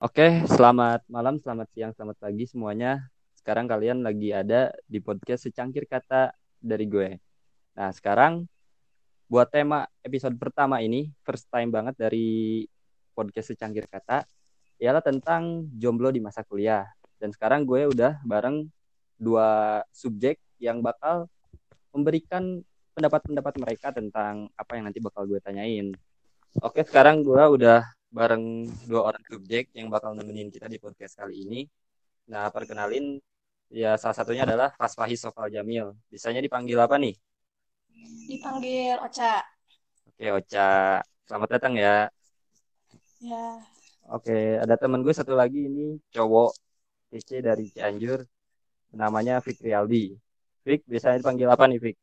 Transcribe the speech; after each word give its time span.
Oke, 0.00 0.48
selamat 0.48 1.04
malam, 1.12 1.36
selamat 1.36 1.68
siang, 1.76 1.92
selamat 1.92 2.16
pagi 2.24 2.48
semuanya. 2.48 3.04
Sekarang 3.36 3.68
kalian 3.68 4.00
lagi 4.00 4.32
ada 4.32 4.72
di 4.88 4.96
podcast 4.96 5.44
secangkir 5.44 5.84
kata 5.84 6.32
dari 6.56 6.88
gue. 6.88 7.20
Nah, 7.76 7.92
sekarang 7.92 8.48
buat 9.28 9.52
tema 9.52 9.84
episode 10.00 10.40
pertama 10.40 10.80
ini, 10.80 11.12
first 11.20 11.52
time 11.52 11.68
banget 11.68 12.00
dari 12.00 12.64
podcast 13.12 13.52
secangkir 13.52 13.84
kata, 13.92 14.24
ialah 14.80 15.04
tentang 15.04 15.68
jomblo 15.76 16.08
di 16.08 16.24
masa 16.24 16.48
kuliah. 16.48 16.88
Dan 17.20 17.36
sekarang 17.36 17.68
gue 17.68 17.92
udah 17.92 18.24
bareng 18.24 18.72
dua 19.20 19.84
subjek 19.92 20.40
yang 20.64 20.80
bakal 20.80 21.28
memberikan 21.92 22.64
pendapat-pendapat 22.96 23.52
mereka 23.60 23.92
tentang 23.92 24.48
apa 24.56 24.80
yang 24.80 24.88
nanti 24.88 24.96
bakal 25.04 25.28
gue 25.28 25.44
tanyain. 25.44 25.92
Oke, 26.64 26.88
sekarang 26.88 27.20
gue 27.20 27.44
udah 27.60 27.84
bareng 28.10 28.66
dua 28.90 29.14
orang 29.14 29.22
subjek 29.22 29.70
yang 29.70 29.86
bakal 29.86 30.12
nemenin 30.18 30.50
kita 30.50 30.66
di 30.66 30.82
podcast 30.82 31.14
kali 31.14 31.46
ini. 31.46 31.60
Nah, 32.26 32.50
perkenalin 32.50 33.22
ya 33.70 33.94
salah 33.94 34.18
satunya 34.18 34.42
adalah 34.42 34.74
Fasfahi 34.74 35.14
Sofal 35.14 35.50
Jamil. 35.54 35.94
Bisanya 36.10 36.42
dipanggil 36.42 36.74
apa 36.74 36.98
nih? 36.98 37.14
Dipanggil 38.26 38.98
Ocha. 38.98 39.46
Oke, 40.10 40.26
Ocha. 40.34 40.98
Selamat 41.22 41.48
datang 41.54 41.78
ya. 41.78 42.10
Ya. 43.22 43.46
Oke, 44.10 44.58
ada 44.58 44.74
temen 44.74 45.06
gue 45.06 45.14
satu 45.14 45.38
lagi 45.38 45.70
ini 45.70 46.02
cowok 46.10 46.50
PC 47.14 47.46
dari 47.46 47.70
Cianjur. 47.70 48.26
Namanya 48.90 49.38
Fikri 49.38 49.70
Aldi. 49.70 50.18
Fik, 50.66 50.82
biasanya 50.90 51.22
dipanggil 51.22 51.46
apa 51.46 51.64
nih, 51.70 51.78
Fik? 51.78 51.96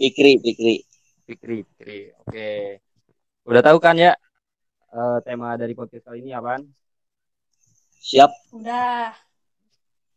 Fikri, 0.00 0.40
Fikri. 0.40 0.76
Fikri, 1.28 1.56
Fikri. 1.68 2.00
Oke. 2.16 2.80
Udah 3.44 3.60
tahu 3.60 3.76
kan 3.76 4.00
ya 4.00 4.16
uh, 4.92 5.18
tema 5.24 5.56
dari 5.56 5.72
podcast 5.72 6.04
kali 6.06 6.20
ini 6.20 6.36
apaan? 6.36 6.62
Siap. 8.02 8.30
Udah. 8.52 9.16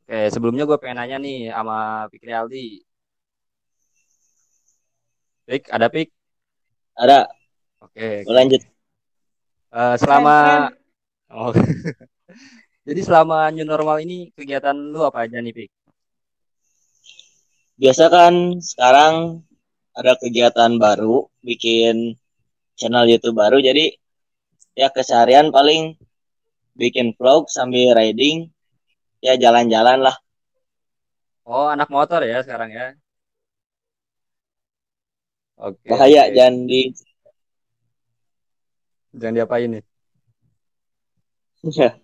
Oke, 0.05 0.29
sebelumnya 0.29 0.69
gue 0.69 0.77
pengen 0.77 1.01
nanya 1.01 1.17
nih 1.17 1.49
sama 1.49 2.05
Fikri 2.13 2.31
Aldi. 2.35 2.67
Pik, 5.45 5.69
ada 5.73 5.87
Pik? 5.89 6.09
Ada. 6.93 7.29
Oke. 7.81 8.21
Lanjut. 8.29 8.61
Uh, 9.73 9.95
selama 9.97 10.69
Oh. 11.35 11.51
Jadi 12.87 13.01
selama 13.01 13.49
new 13.49 13.65
normal 13.65 13.97
ini 14.05 14.29
kegiatan 14.37 14.77
lu 14.77 15.01
apa 15.01 15.25
aja 15.25 15.41
nih, 15.41 15.51
Pik? 15.51 15.69
Biasa 17.75 18.07
kan 18.07 18.61
sekarang 18.61 19.41
ada 19.97 20.13
kegiatan 20.21 20.77
baru, 20.77 21.27
bikin 21.43 22.15
channel 22.79 23.09
YouTube 23.09 23.35
baru, 23.35 23.59
jadi 23.59 23.95
ya 24.75 24.91
keseharian 24.91 25.49
paling 25.55 25.95
bikin 26.75 27.15
vlog 27.15 27.47
sambil 27.47 27.95
riding, 27.95 28.51
ya 29.23 29.39
jalan-jalan 29.39 30.03
lah. 30.03 30.15
Oh, 31.47 31.71
anak 31.71 31.87
motor 31.87 32.21
ya 32.27 32.43
sekarang 32.43 32.69
ya? 32.75 32.87
Oke. 35.55 35.87
Bahaya, 35.87 36.27
oke. 36.27 36.33
jangan 36.35 36.55
di... 36.67 36.81
Jangan 39.15 39.35
diapain 39.39 39.69
nih? 39.79 39.83
Ya. 41.71 41.95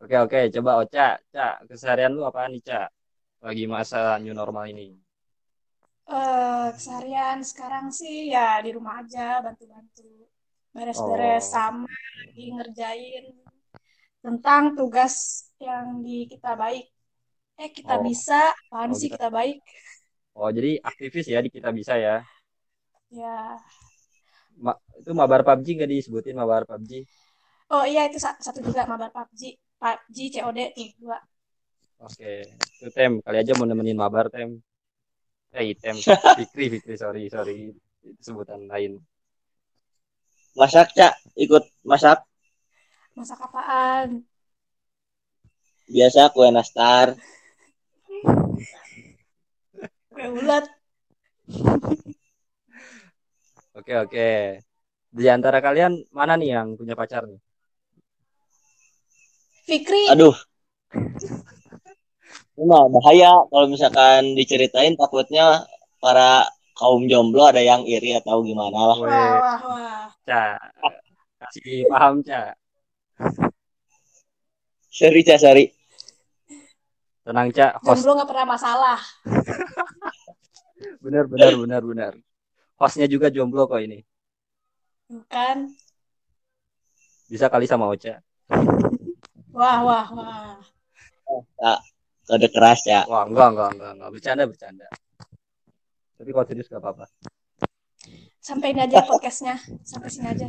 Oke 0.00 0.16
oke, 0.16 0.40
coba 0.52 0.80
Oca, 0.80 1.08
Cak, 1.32 1.54
keseharian 1.68 2.16
lu 2.16 2.24
apa 2.24 2.48
nih 2.48 2.62
Cak? 2.64 2.88
Lagi 3.44 3.64
masa 3.68 4.16
new 4.22 4.32
normal 4.32 4.72
ini. 4.72 4.96
Uh, 6.06 6.72
keseharian 6.72 7.42
sekarang 7.42 7.90
sih 7.90 8.32
ya 8.32 8.62
di 8.62 8.70
rumah 8.72 9.02
aja 9.02 9.42
bantu-bantu 9.42 10.30
beres-beres 10.76 11.48
oh. 11.48 11.52
sama 11.56 11.92
lagi 12.20 12.44
ngerjain 12.52 13.24
tentang 14.20 14.76
tugas 14.76 15.48
yang 15.56 16.04
di 16.04 16.28
kita 16.28 16.52
baik. 16.52 16.92
Eh 17.56 17.72
kita 17.72 17.96
oh. 17.96 18.04
bisa, 18.04 18.52
apaan 18.68 18.92
oh, 18.92 18.98
sih 18.98 19.08
kita 19.08 19.32
baik? 19.32 19.64
Oh 20.36 20.52
jadi 20.52 20.76
aktivis 20.84 21.32
ya 21.32 21.40
di 21.40 21.48
kita 21.48 21.72
bisa 21.72 21.96
ya? 21.96 22.20
Ya. 23.08 23.56
Ma 24.60 24.76
itu 25.00 25.16
mabar 25.16 25.40
PUBG 25.40 25.80
gak 25.80 25.88
disebutin 25.88 26.36
mabar 26.36 26.68
PUBG? 26.68 27.08
Oh 27.72 27.88
iya 27.88 28.04
itu 28.04 28.20
satu 28.20 28.60
juga 28.60 28.84
mabar 28.84 29.08
PUBG, 29.08 29.56
PUBG 29.80 30.16
COD 30.36 30.58
tuh 30.76 30.88
dua. 31.00 31.18
Oke, 32.04 32.44
itu 32.52 32.92
tem 32.92 33.24
kali 33.24 33.36
aja 33.40 33.56
mau 33.56 33.64
nemenin 33.64 33.96
mabar 33.96 34.28
tem. 34.28 34.60
Eh 35.56 35.72
tem, 35.80 35.96
Fikri 36.36 36.76
Fikri 36.76 37.00
sorry 37.00 37.32
sorry 37.32 37.72
itu 38.04 38.20
sebutan 38.20 38.68
lain. 38.68 39.00
Masak 40.56 40.96
cak, 40.96 41.20
ikut 41.36 41.68
masak. 41.84 42.24
Masak 43.12 43.36
apaan? 43.44 44.24
Biasa 45.84 46.32
kue 46.32 46.48
nastar. 46.48 47.12
kue 50.08 50.26
ulat. 50.32 50.64
Oke 53.76 53.92
oke. 54.00 54.28
Di 55.12 55.28
antara 55.28 55.60
kalian 55.60 56.08
mana 56.08 56.40
nih 56.40 56.56
yang 56.56 56.72
punya 56.80 56.96
pacar 56.96 57.28
nih? 57.28 57.40
Fikri. 59.68 60.08
Aduh. 60.08 60.32
Ini 62.56 62.64
bahaya 62.96 63.44
kalau 63.52 63.68
misalkan 63.68 64.32
diceritain 64.32 64.96
takutnya 64.96 65.68
para 66.00 66.48
kaum 66.72 67.04
jomblo 67.04 67.44
ada 67.44 67.60
yang 67.60 67.84
iri 67.84 68.16
atau 68.16 68.40
gimana 68.40 68.72
lah. 68.72 68.96
Wah, 69.04 69.36
wah, 69.36 69.60
wah. 69.60 70.15
Ca, 70.26 70.58
kasih 71.38 71.86
paham, 71.86 72.18
Ca. 72.26 72.58
Sorry, 74.90 75.22
Ca, 75.22 75.38
sorry. 75.38 75.70
Tenang, 77.22 77.54
Ca. 77.54 77.78
Host... 77.78 78.02
Jomblo 78.02 78.18
nggak 78.18 78.30
pernah 78.34 78.46
masalah. 78.58 78.98
benar, 80.98 81.30
benar, 81.30 81.52
benar, 81.54 81.82
benar. 81.86 82.12
Hostnya 82.74 83.06
juga 83.06 83.30
jomblo 83.30 83.70
kok 83.70 83.78
ini. 83.78 84.02
Bukan. 85.06 85.70
Bisa 87.30 87.46
kali 87.46 87.70
sama 87.70 87.86
Ocha. 87.86 88.18
Wah, 89.54 89.78
wah, 89.86 90.06
wah. 90.10 90.58
Kak, 91.54 91.78
kode 92.26 92.48
keras 92.50 92.82
ya. 92.82 93.06
Wah, 93.06 93.30
enggak, 93.30 93.54
enggak, 93.54 93.70
enggak, 93.78 93.90
enggak. 93.94 94.10
Bercanda, 94.10 94.44
bercanda. 94.50 94.86
Tapi 96.18 96.30
kalau 96.34 96.46
serius 96.50 96.66
gak 96.66 96.82
apa-apa. 96.82 97.06
Sampai 98.46 98.70
ini 98.70 98.78
aja 98.78 99.02
podcastnya. 99.02 99.58
Sampai 99.82 100.06
sini 100.06 100.30
aja. 100.30 100.46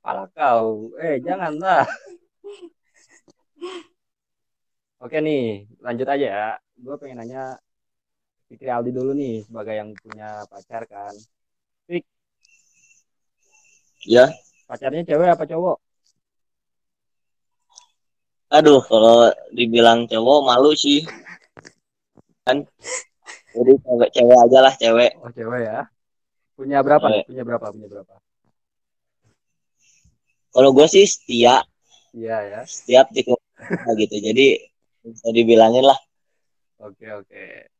Pala 0.00 0.24
kau. 0.32 0.88
Eh, 0.96 1.20
janganlah. 1.20 1.84
Oke 5.04 5.20
nih, 5.20 5.68
lanjut 5.84 6.08
aja 6.08 6.26
ya. 6.32 6.48
Gue 6.80 6.96
pengen 6.96 7.20
nanya 7.20 7.60
Fikri 8.48 8.72
Aldi 8.72 8.96
dulu 8.96 9.12
nih, 9.12 9.44
sebagai 9.44 9.76
yang 9.76 9.92
punya 10.00 10.48
pacar 10.48 10.88
kan. 10.88 11.12
Fik. 11.84 12.08
Ya. 14.08 14.32
Pacarnya 14.64 15.04
cewek 15.04 15.28
apa 15.28 15.44
cowok? 15.44 15.76
Aduh, 18.48 18.80
kalau 18.88 19.28
dibilang 19.52 20.08
cowok 20.08 20.38
malu 20.48 20.72
sih. 20.72 21.04
Kan. 22.48 22.64
Jadi 23.52 23.72
cewek 23.76 24.08
cewek 24.08 24.38
aja 24.40 24.58
lah 24.64 24.72
cewek. 24.80 25.12
Oh 25.20 25.28
cewek 25.36 25.68
ya. 25.68 25.84
Punya 26.60 26.84
berapa? 26.84 27.06
Cewek. 27.08 27.24
Punya 27.32 27.42
berapa? 27.48 27.66
Punya 27.72 27.88
berapa? 27.88 28.14
Kalau 30.52 30.70
gue 30.76 30.86
sih 30.92 31.08
setia. 31.08 31.64
Iya 32.12 32.36
ya. 32.44 32.60
Setiap 32.68 33.08
di 33.16 33.24
gitu. 33.24 34.16
Jadi 34.20 34.46
bisa 35.00 35.32
dibilangin 35.32 35.88
lah. 35.88 35.96
Oke 36.84 37.08
oke. 37.16 37.72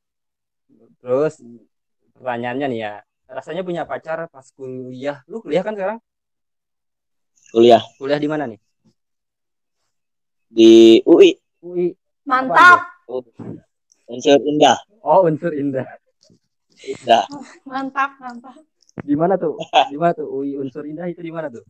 Terus 1.04 1.44
pertanyaannya 2.16 2.66
nih 2.72 2.80
ya. 2.80 2.94
Rasanya 3.28 3.60
punya 3.60 3.84
pacar 3.84 4.24
pas 4.32 4.48
kuliah. 4.56 5.20
Lu 5.28 5.44
kuliah 5.44 5.60
kan 5.60 5.76
sekarang? 5.76 5.98
Kuliah. 7.52 7.84
Kuliah 8.00 8.16
di 8.16 8.28
mana 8.32 8.48
nih? 8.48 8.60
di 10.50 10.98
UI. 11.06 11.30
UI. 11.62 11.94
Mantap. 12.26 12.82
Unsur 14.10 14.42
indah. 14.42 14.76
Oh, 15.06 15.22
unsur 15.24 15.54
indah. 15.54 15.86
Indah. 16.82 17.24
Mantap, 17.62 18.18
mantap. 18.18 18.58
Di 18.98 19.14
mana 19.14 19.38
tuh? 19.38 19.54
Di 19.90 19.96
mana 19.96 20.12
tuh 20.12 20.26
UI 20.26 20.58
unsur 20.58 20.82
indah 20.82 21.06
itu 21.06 21.22
di 21.22 21.30
mana 21.30 21.46
tuh? 21.46 21.62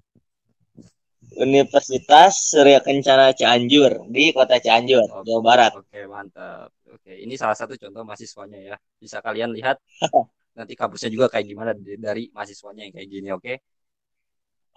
Universitas 1.38 2.50
Surya 2.50 2.82
Kencana 2.82 3.30
Cianjur 3.30 4.10
di 4.10 4.34
kota 4.34 4.58
Cianjur, 4.58 5.06
Oke. 5.06 5.30
Jawa 5.30 5.40
Barat. 5.44 5.72
Oke, 5.78 6.00
mantap. 6.10 6.74
Oke, 6.90 7.14
ini 7.22 7.38
salah 7.38 7.54
satu 7.54 7.78
contoh 7.78 8.02
mahasiswanya 8.02 8.58
ya. 8.58 8.76
Bisa 8.98 9.22
kalian 9.22 9.54
lihat 9.54 9.78
nanti 10.58 10.74
kampusnya 10.74 11.06
juga 11.12 11.30
kayak 11.30 11.46
gimana 11.46 11.70
dari 11.78 12.26
mahasiswanya 12.34 12.90
yang 12.90 12.94
kayak 12.98 13.08
gini, 13.08 13.28
oke? 13.30 13.54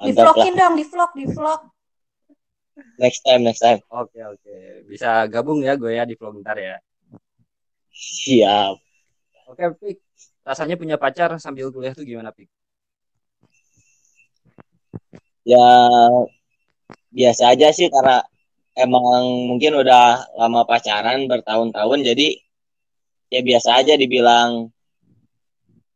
Di 0.04 0.12
vlogin 0.14 0.54
dong, 0.54 0.74
di 0.78 0.86
vlog, 0.86 1.12
di 1.18 1.26
vlog. 1.26 1.62
Next 3.02 3.22
time, 3.26 3.42
next 3.46 3.62
time. 3.62 3.82
Oke, 3.90 4.22
oke. 4.22 4.56
Bisa 4.90 5.26
gabung 5.30 5.62
ya 5.66 5.74
gue 5.74 5.94
ya 5.98 6.06
di 6.06 6.14
vlog 6.14 6.38
ntar 6.42 6.58
ya. 6.62 6.78
Siap. 7.94 8.78
Oke, 9.50 9.64
Pik. 9.82 9.98
Rasanya 10.44 10.76
punya 10.76 10.96
pacar 11.00 11.32
sambil 11.40 11.72
kuliah 11.72 11.96
tuh 11.96 12.04
gimana, 12.04 12.36
Pik? 12.36 12.52
Ya 15.44 15.68
biasa 17.12 17.54
aja 17.56 17.68
sih 17.76 17.92
karena 17.92 18.24
emang 18.74 19.48
mungkin 19.50 19.78
udah 19.78 20.34
lama 20.40 20.66
pacaran 20.66 21.30
bertahun-tahun 21.30 22.00
jadi 22.02 22.28
ya 23.30 23.42
biasa 23.46 23.70
aja 23.84 23.94
dibilang 24.00 24.74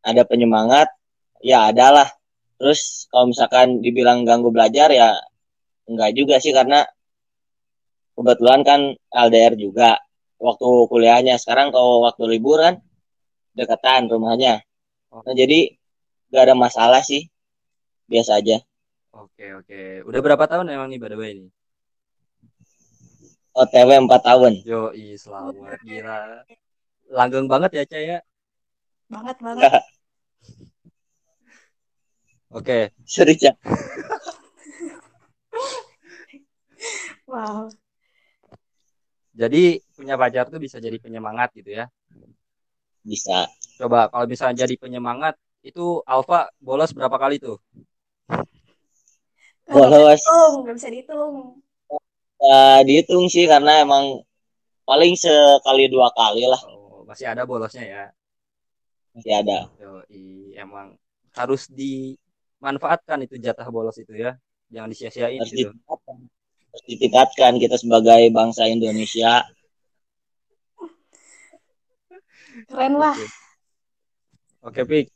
ada 0.06 0.24
penyemangat 0.24 0.94
ya 1.42 1.74
adalah 1.74 2.06
terus 2.62 3.10
kalau 3.10 3.34
misalkan 3.34 3.82
dibilang 3.82 4.26
ganggu 4.26 4.50
belajar 4.54 4.94
ya 4.94 5.18
enggak 5.90 6.12
juga 6.14 6.38
sih 6.38 6.54
karena 6.54 6.86
kebetulan 8.18 8.62
kan 8.66 8.80
LDR 9.14 9.54
juga 9.58 9.98
waktu 10.38 10.70
kuliahnya 10.90 11.38
sekarang 11.42 11.74
kalau 11.74 12.06
waktu 12.06 12.24
libur 12.30 12.62
kan 12.62 12.82
dekatan 13.58 14.06
rumahnya 14.06 14.62
nah, 15.10 15.34
jadi 15.34 15.74
gak 16.30 16.44
ada 16.46 16.56
masalah 16.56 17.02
sih 17.02 17.26
biasa 18.06 18.38
aja 18.38 18.62
oke 19.18 19.46
oke 19.66 19.82
udah 20.06 20.20
berapa 20.22 20.46
tahun 20.46 20.70
emang 20.70 20.94
nih 20.94 21.00
by 21.02 21.10
the 21.10 21.18
way 21.18 21.32
ini 21.34 21.50
OTW 23.58 24.06
4 24.06 24.22
tahun 24.22 24.54
yo 24.62 24.94
selamat 24.94 25.82
gila 25.82 26.46
langgeng 27.10 27.50
banget 27.50 27.82
ya 27.82 27.84
Caya 27.90 28.06
ya? 28.06 28.20
banget 29.10 29.38
banget 29.42 29.72
Oke. 32.48 32.64
Okay. 32.64 33.04
Serius 33.04 33.44
ya. 33.44 33.54
wow. 37.28 37.68
Jadi 39.36 39.84
punya 39.94 40.16
pacar 40.16 40.48
tuh 40.48 40.58
bisa 40.58 40.80
jadi 40.80 40.96
penyemangat 40.96 41.52
gitu 41.60 41.76
ya? 41.76 41.92
Bisa. 43.08 43.48
Coba 43.80 44.12
kalau 44.12 44.28
misalnya 44.28 44.68
jadi 44.68 44.76
penyemangat 44.76 45.40
itu 45.64 46.04
Alfa 46.04 46.52
bolos 46.60 46.92
berapa 46.92 47.16
kali 47.16 47.40
tuh? 47.40 47.56
Bolos. 49.72 50.22
Nggak 50.68 50.76
bisa 50.76 50.90
dihitung. 50.92 51.64
Uh, 52.38 52.80
dihitung 52.84 53.32
sih 53.32 53.48
karena 53.48 53.88
emang 53.88 54.20
paling 54.84 55.16
sekali 55.16 55.88
dua 55.88 56.12
kali 56.12 56.44
lah. 56.44 56.60
Oh, 56.68 57.08
masih 57.08 57.32
ada 57.32 57.48
bolosnya 57.48 57.88
ya? 57.88 58.04
Masih 59.16 59.34
ada. 59.34 59.72
Yo, 59.80 60.04
emang 60.60 61.00
harus 61.32 61.72
di 61.72 62.20
manfaatkan 62.58 63.22
itu 63.24 63.38
jatah 63.38 63.70
bolos 63.70 63.98
itu 64.02 64.18
ya 64.18 64.34
jangan 64.74 64.90
disia-siain 64.90 65.40
harus 65.40 65.54
gitu 65.54 65.70
ditingkatkan. 65.70 66.18
harus 66.74 66.84
ditingkatkan 66.90 67.52
kita 67.62 67.76
sebagai 67.78 68.22
bangsa 68.34 68.66
Indonesia 68.66 69.46
keren 72.68 72.94
lah 73.00 73.16
oke, 74.64 74.82
Pik 74.84 75.08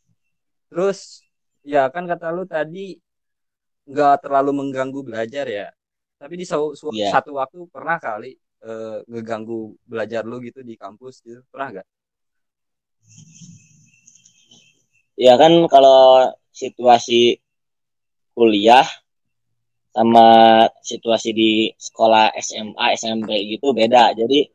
terus 0.71 1.21
ya 1.62 1.92
kan 1.92 2.07
kata 2.07 2.31
lu 2.31 2.48
tadi 2.48 2.95
nggak 3.86 4.24
terlalu 4.24 4.51
mengganggu 4.56 5.03
belajar 5.03 5.45
ya 5.45 5.68
tapi 6.21 6.38
di 6.38 6.45
yeah. 6.45 7.09
satu 7.09 7.33
waktu 7.33 7.65
pernah 7.74 7.98
kali 7.98 8.38
uh, 8.62 9.01
ngeganggu 9.09 9.74
belajar 9.89 10.21
lu 10.21 10.38
gitu 10.45 10.62
di 10.62 10.77
kampus 10.77 11.25
gitu 11.25 11.42
pernah 11.50 11.81
gak? 11.81 11.88
Ya 15.18 15.33
kan 15.42 15.65
kalau 15.65 16.30
situasi 16.54 17.42
kuliah 18.38 18.86
sama 19.92 20.25
situasi 20.86 21.30
di 21.36 21.51
sekolah 21.74 22.31
SMA, 22.38 22.86
SMP 22.95 23.30
gitu 23.57 23.74
beda. 23.74 24.13
Jadi 24.13 24.45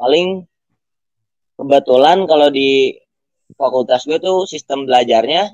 paling 0.00 0.44
kebetulan 1.60 2.24
kalau 2.24 2.48
di 2.48 2.96
fakultas 3.52 4.08
gue 4.08 4.16
tuh 4.16 4.48
sistem 4.48 4.88
belajarnya 4.88 5.52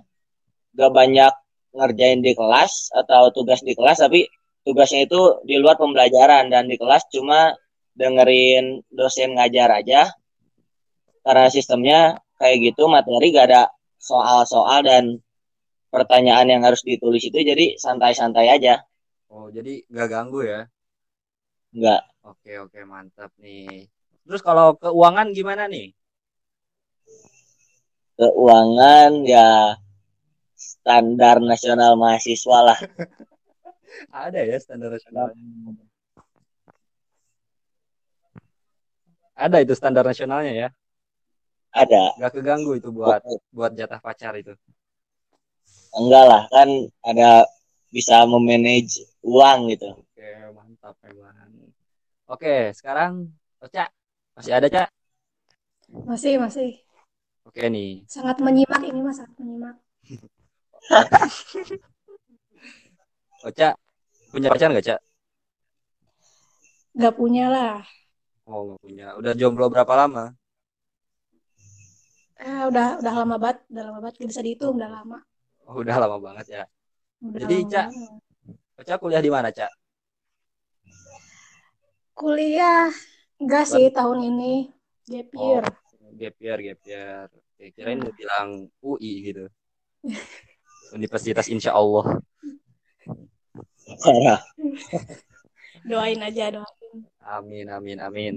gak 0.79 0.93
banyak 0.95 1.35
ngerjain 1.75 2.23
di 2.23 2.31
kelas 2.39 2.95
atau 2.95 3.35
tugas 3.35 3.67
di 3.67 3.75
kelas 3.75 4.07
tapi 4.07 4.31
tugasnya 4.63 5.11
itu 5.11 5.43
di 5.43 5.59
luar 5.59 5.75
pembelajaran 5.75 6.47
dan 6.47 6.71
di 6.71 6.79
kelas 6.79 7.11
cuma 7.11 7.51
dengerin 7.99 8.87
dosen 8.87 9.35
ngajar 9.35 9.83
aja 9.83 10.15
karena 11.27 11.51
sistemnya 11.51 12.23
kayak 12.39 12.71
gitu 12.71 12.87
materi 12.87 13.35
gak 13.35 13.51
ada 13.51 13.63
soal-soal 13.99 14.87
dan 14.87 15.19
pertanyaan 15.91 16.47
yang 16.47 16.63
harus 16.63 16.87
ditulis 16.87 17.25
itu 17.27 17.35
jadi 17.35 17.75
santai-santai 17.81 18.47
aja. 18.53 18.85
Oh, 19.33 19.51
jadi 19.51 19.83
nggak 19.91 20.09
ganggu 20.13 20.45
ya? 20.45 20.61
Nggak. 21.75 22.03
Oke, 22.23 22.53
oke, 22.63 22.79
mantap 22.87 23.33
nih. 23.43 23.89
Terus 24.27 24.43
kalau 24.43 24.75
keuangan 24.77 25.31
gimana 25.31 25.71
nih? 25.71 25.95
Keuangan 28.19 29.23
ya 29.23 29.79
standar 30.55 31.39
nasional 31.39 31.95
mahasiswa 31.95 32.59
lah. 32.67 32.79
Ada 34.27 34.43
ya 34.43 34.57
standar 34.59 34.91
nasional. 34.93 35.31
Ada 39.37 39.57
itu 39.63 39.75
standar 39.79 40.05
nasionalnya 40.05 40.53
ya? 40.53 40.69
Ada. 41.71 42.19
Gak 42.19 42.41
keganggu 42.41 42.77
itu 42.77 42.91
buat 42.91 43.23
buat 43.55 43.73
jatah 43.79 44.01
pacar 44.01 44.35
itu 44.37 44.57
enggak 45.97 46.25
lah 46.29 46.43
kan 46.53 46.69
ada 47.01 47.49
bisa 47.89 48.29
memanage 48.29 49.01
uang 49.25 49.73
gitu 49.73 49.97
oke 49.97 50.29
mantap 50.53 50.95
memang 51.01 51.35
oke 52.29 52.77
sekarang 52.77 53.33
Oca 53.57 53.89
masih 54.37 54.53
ada 54.53 54.69
Cak? 54.69 54.89
Masih 56.05 56.37
masih. 56.37 56.85
Oke 57.49 57.65
nih. 57.73 58.05
Sangat 58.05 58.37
menyimak 58.45 58.85
ini 58.85 59.01
mas 59.01 59.17
sangat 59.17 59.33
menyimak. 59.41 59.81
Oca 63.49 63.69
punya 64.29 64.53
pacar 64.53 64.69
nggak 64.69 64.87
Cak? 64.93 65.01
Nggak 66.93 67.15
punya 67.17 67.49
lah. 67.49 67.81
Oh 68.45 68.69
nggak 68.69 68.81
punya. 68.85 69.07
Udah 69.17 69.33
jomblo 69.33 69.73
berapa 69.73 69.93
lama? 69.97 70.37
Eh 72.37 72.63
udah 72.69 73.01
udah 73.01 73.13
lama 73.17 73.41
banget 73.41 73.65
udah 73.73 73.83
lama 73.89 73.99
banget. 74.05 74.21
Bisa 74.29 74.45
dihitung 74.45 74.77
udah 74.77 74.91
lama. 74.93 75.19
Oh, 75.67 75.83
udah 75.83 75.97
lama 75.99 76.21
banget 76.23 76.47
ya. 76.61 76.63
Udah 77.25 77.41
Jadi, 77.43 77.57
Cak, 77.67 77.87
Cak 78.87 78.99
kuliah 79.03 79.19
di 79.25 79.33
mana, 79.33 79.51
Cak? 79.51 79.73
Kuliah 82.15 82.93
enggak 83.37 83.65
sih 83.69 83.87
tahun 83.93 84.19
ini 84.35 84.53
gap 85.07 85.29
oh, 85.35 85.43
year. 85.43 85.65
Oh, 86.03 86.13
gap 86.17 86.37
year, 86.43 86.59
gap 86.63 86.81
year. 86.87 87.27
Oke, 87.31 87.65
kirain 87.73 88.01
mau 88.03 88.13
bilang 88.13 88.69
UI 88.83 89.13
gitu. 89.33 89.45
Universitas 90.99 91.47
Insya 91.49 91.75
Allah. 91.75 92.21
doain 95.87 96.21
aja, 96.21 96.45
doain. 96.51 96.99
Amin, 97.23 97.67
amin, 97.71 97.99
amin. 98.03 98.35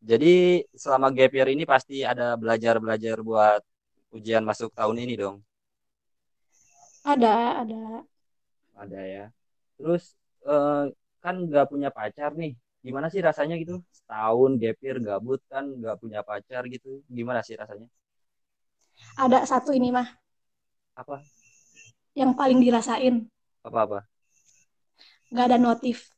Jadi 0.00 0.64
selama 0.74 1.12
gap 1.12 1.32
year 1.32 1.48
ini 1.52 1.64
pasti 1.68 2.02
ada 2.02 2.34
belajar-belajar 2.34 3.20
buat 3.20 3.62
ujian 4.10 4.42
masuk 4.42 4.74
tahun 4.74 5.06
ini 5.06 5.14
dong. 5.18 5.36
Ada, 7.06 7.64
ada. 7.64 8.04
Ada 8.76 9.00
ya. 9.00 9.24
Terus 9.80 10.12
uh, 10.44 10.90
kan 11.20 11.34
nggak 11.46 11.68
punya 11.68 11.88
pacar 11.92 12.32
nih. 12.36 12.56
Gimana 12.80 13.12
sih 13.12 13.20
rasanya 13.20 13.60
gitu? 13.60 13.80
Setahun 13.92 14.56
gapir 14.56 14.96
gabut 15.04 15.40
kan 15.48 15.64
nggak 15.68 16.00
punya 16.00 16.20
pacar 16.24 16.64
gitu. 16.66 17.04
Gimana 17.08 17.44
sih 17.44 17.54
rasanya? 17.54 17.88
Ada 19.16 19.44
satu 19.48 19.72
ini 19.72 19.92
mah. 19.92 20.08
Apa? 20.96 21.20
Yang 22.16 22.32
paling 22.36 22.58
dirasain. 22.60 23.14
Apa-apa? 23.64 24.04
Gak 25.30 25.46
ada 25.46 25.58
notif. 25.62 26.10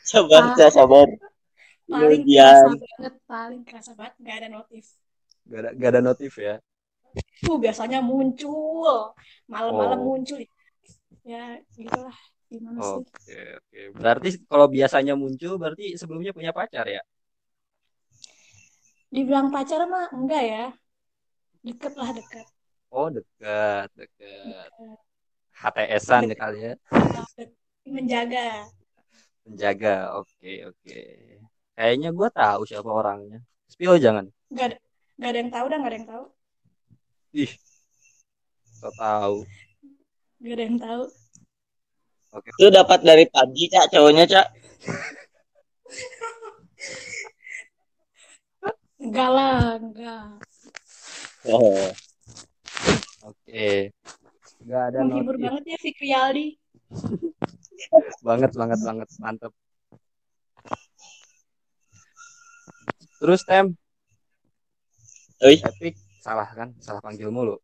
sabar, 0.00 0.54
ah, 0.54 0.70
sabar. 0.70 1.08
Paling 1.90 2.22
kerasa 2.22 2.70
banget, 2.70 3.14
paling 3.26 3.62
kerasa 3.66 3.92
banget 3.98 4.14
gak 4.22 4.36
ada 4.40 4.48
notif. 4.48 4.84
Gak 5.50 5.58
ada, 5.58 5.70
gak 5.74 5.90
ada 5.90 6.00
notif 6.00 6.32
ya? 6.38 6.62
tuh 7.42 7.56
biasanya 7.58 7.98
muncul 8.04 9.14
malam-malam 9.50 9.98
oh. 9.98 10.04
muncul 10.14 10.38
ya 11.26 11.58
gitulah 11.74 12.14
gimana 12.50 12.78
sih? 12.82 12.98
Oke 13.06 13.38
oke 13.62 13.80
berarti 13.94 14.28
kalau 14.50 14.66
biasanya 14.66 15.14
muncul 15.14 15.54
berarti 15.54 15.94
sebelumnya 15.94 16.34
punya 16.34 16.50
pacar 16.50 16.84
ya? 16.90 17.02
Dibilang 19.10 19.54
pacar 19.54 19.86
mah 19.86 20.10
enggak 20.10 20.42
ya. 20.42 20.64
Deket 21.62 21.92
lah 21.94 22.10
deket. 22.10 22.46
Oh 22.90 23.06
deket 23.06 23.88
deket. 23.94 24.70
HTSan 25.54 26.26
ya 26.30 26.36
kali 26.36 26.58
ya? 26.66 26.74
Menjaga. 27.86 28.66
Menjaga 29.46 30.18
oke 30.18 30.52
oke. 30.74 31.00
Kayaknya 31.78 32.10
gue 32.12 32.28
tahu 32.34 32.60
siapa 32.66 32.90
orangnya. 32.90 33.38
Spill 33.70 33.96
jangan? 34.02 34.26
Nggak 34.50 34.66
ada 34.74 34.76
nggak 35.20 35.30
ada 35.30 35.38
yang 35.38 35.52
tahu 35.52 35.66
dah 35.70 35.76
nggak 35.78 35.92
ada 35.92 35.98
yang 36.00 36.08
tahu. 36.10 36.24
Ih, 37.30 37.52
so 38.74 38.90
tahu. 38.98 39.46
Gak 40.42 40.54
ada 40.56 40.64
yang 40.66 40.80
tahu. 40.80 41.02
Oke. 42.30 42.48
Itu 42.58 42.68
dapat 42.70 43.02
dari 43.02 43.24
pagi, 43.26 43.66
Cak, 43.66 43.90
cowoknya, 43.90 44.24
Cak. 44.30 44.46
enggak 49.00 49.30
lah, 49.32 49.80
enggak. 49.80 50.24
Oh. 51.48 51.88
Oke. 53.26 53.90
nggak 54.60 54.82
ada 54.92 54.98
Menghibur 55.00 55.34
notif. 55.40 55.44
banget 55.48 55.64
ya 55.72 55.78
Fikri 55.80 56.10
Aldi. 56.12 56.46
banget 58.20 58.52
banget 58.52 58.80
banget 58.84 59.08
mantep 59.16 59.52
terus 63.16 63.40
tem 63.48 63.72
Oi, 65.40 65.56
epic 65.64 65.96
salah 66.20 66.44
kan 66.52 66.76
salah 66.76 67.00
panggil 67.00 67.32
mulu 67.32 67.56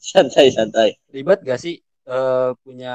santai 0.00 0.48
santai. 0.48 0.96
ribet 1.12 1.44
gak 1.44 1.60
sih 1.60 1.76
eh, 2.10 2.50
punya 2.66 2.94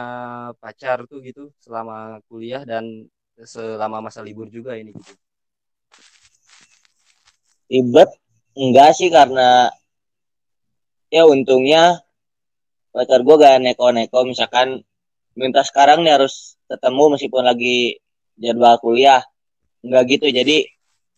pacar 0.59 1.07
tuh 1.07 1.23
gitu 1.23 1.49
selama 1.63 2.19
kuliah 2.27 2.67
dan 2.67 3.07
selama 3.39 4.03
masa 4.03 4.19
libur 4.23 4.47
juga 4.51 4.75
ini 4.75 4.91
gitu. 4.95 5.13
Ribet? 7.71 8.09
Enggak 8.55 8.95
sih 8.95 9.11
karena 9.11 9.67
ya 11.11 11.27
untungnya 11.27 11.99
pacar 12.95 13.19
gue 13.19 13.35
gak 13.35 13.59
neko-neko. 13.59 14.23
Misalkan 14.23 14.79
minta 15.35 15.59
sekarang 15.67 16.07
nih 16.07 16.15
harus 16.15 16.55
ketemu 16.71 17.19
meskipun 17.19 17.43
lagi 17.43 17.99
jadwal 18.39 18.79
kuliah. 18.79 19.19
Enggak 19.83 20.03
gitu 20.15 20.31
jadi 20.31 20.63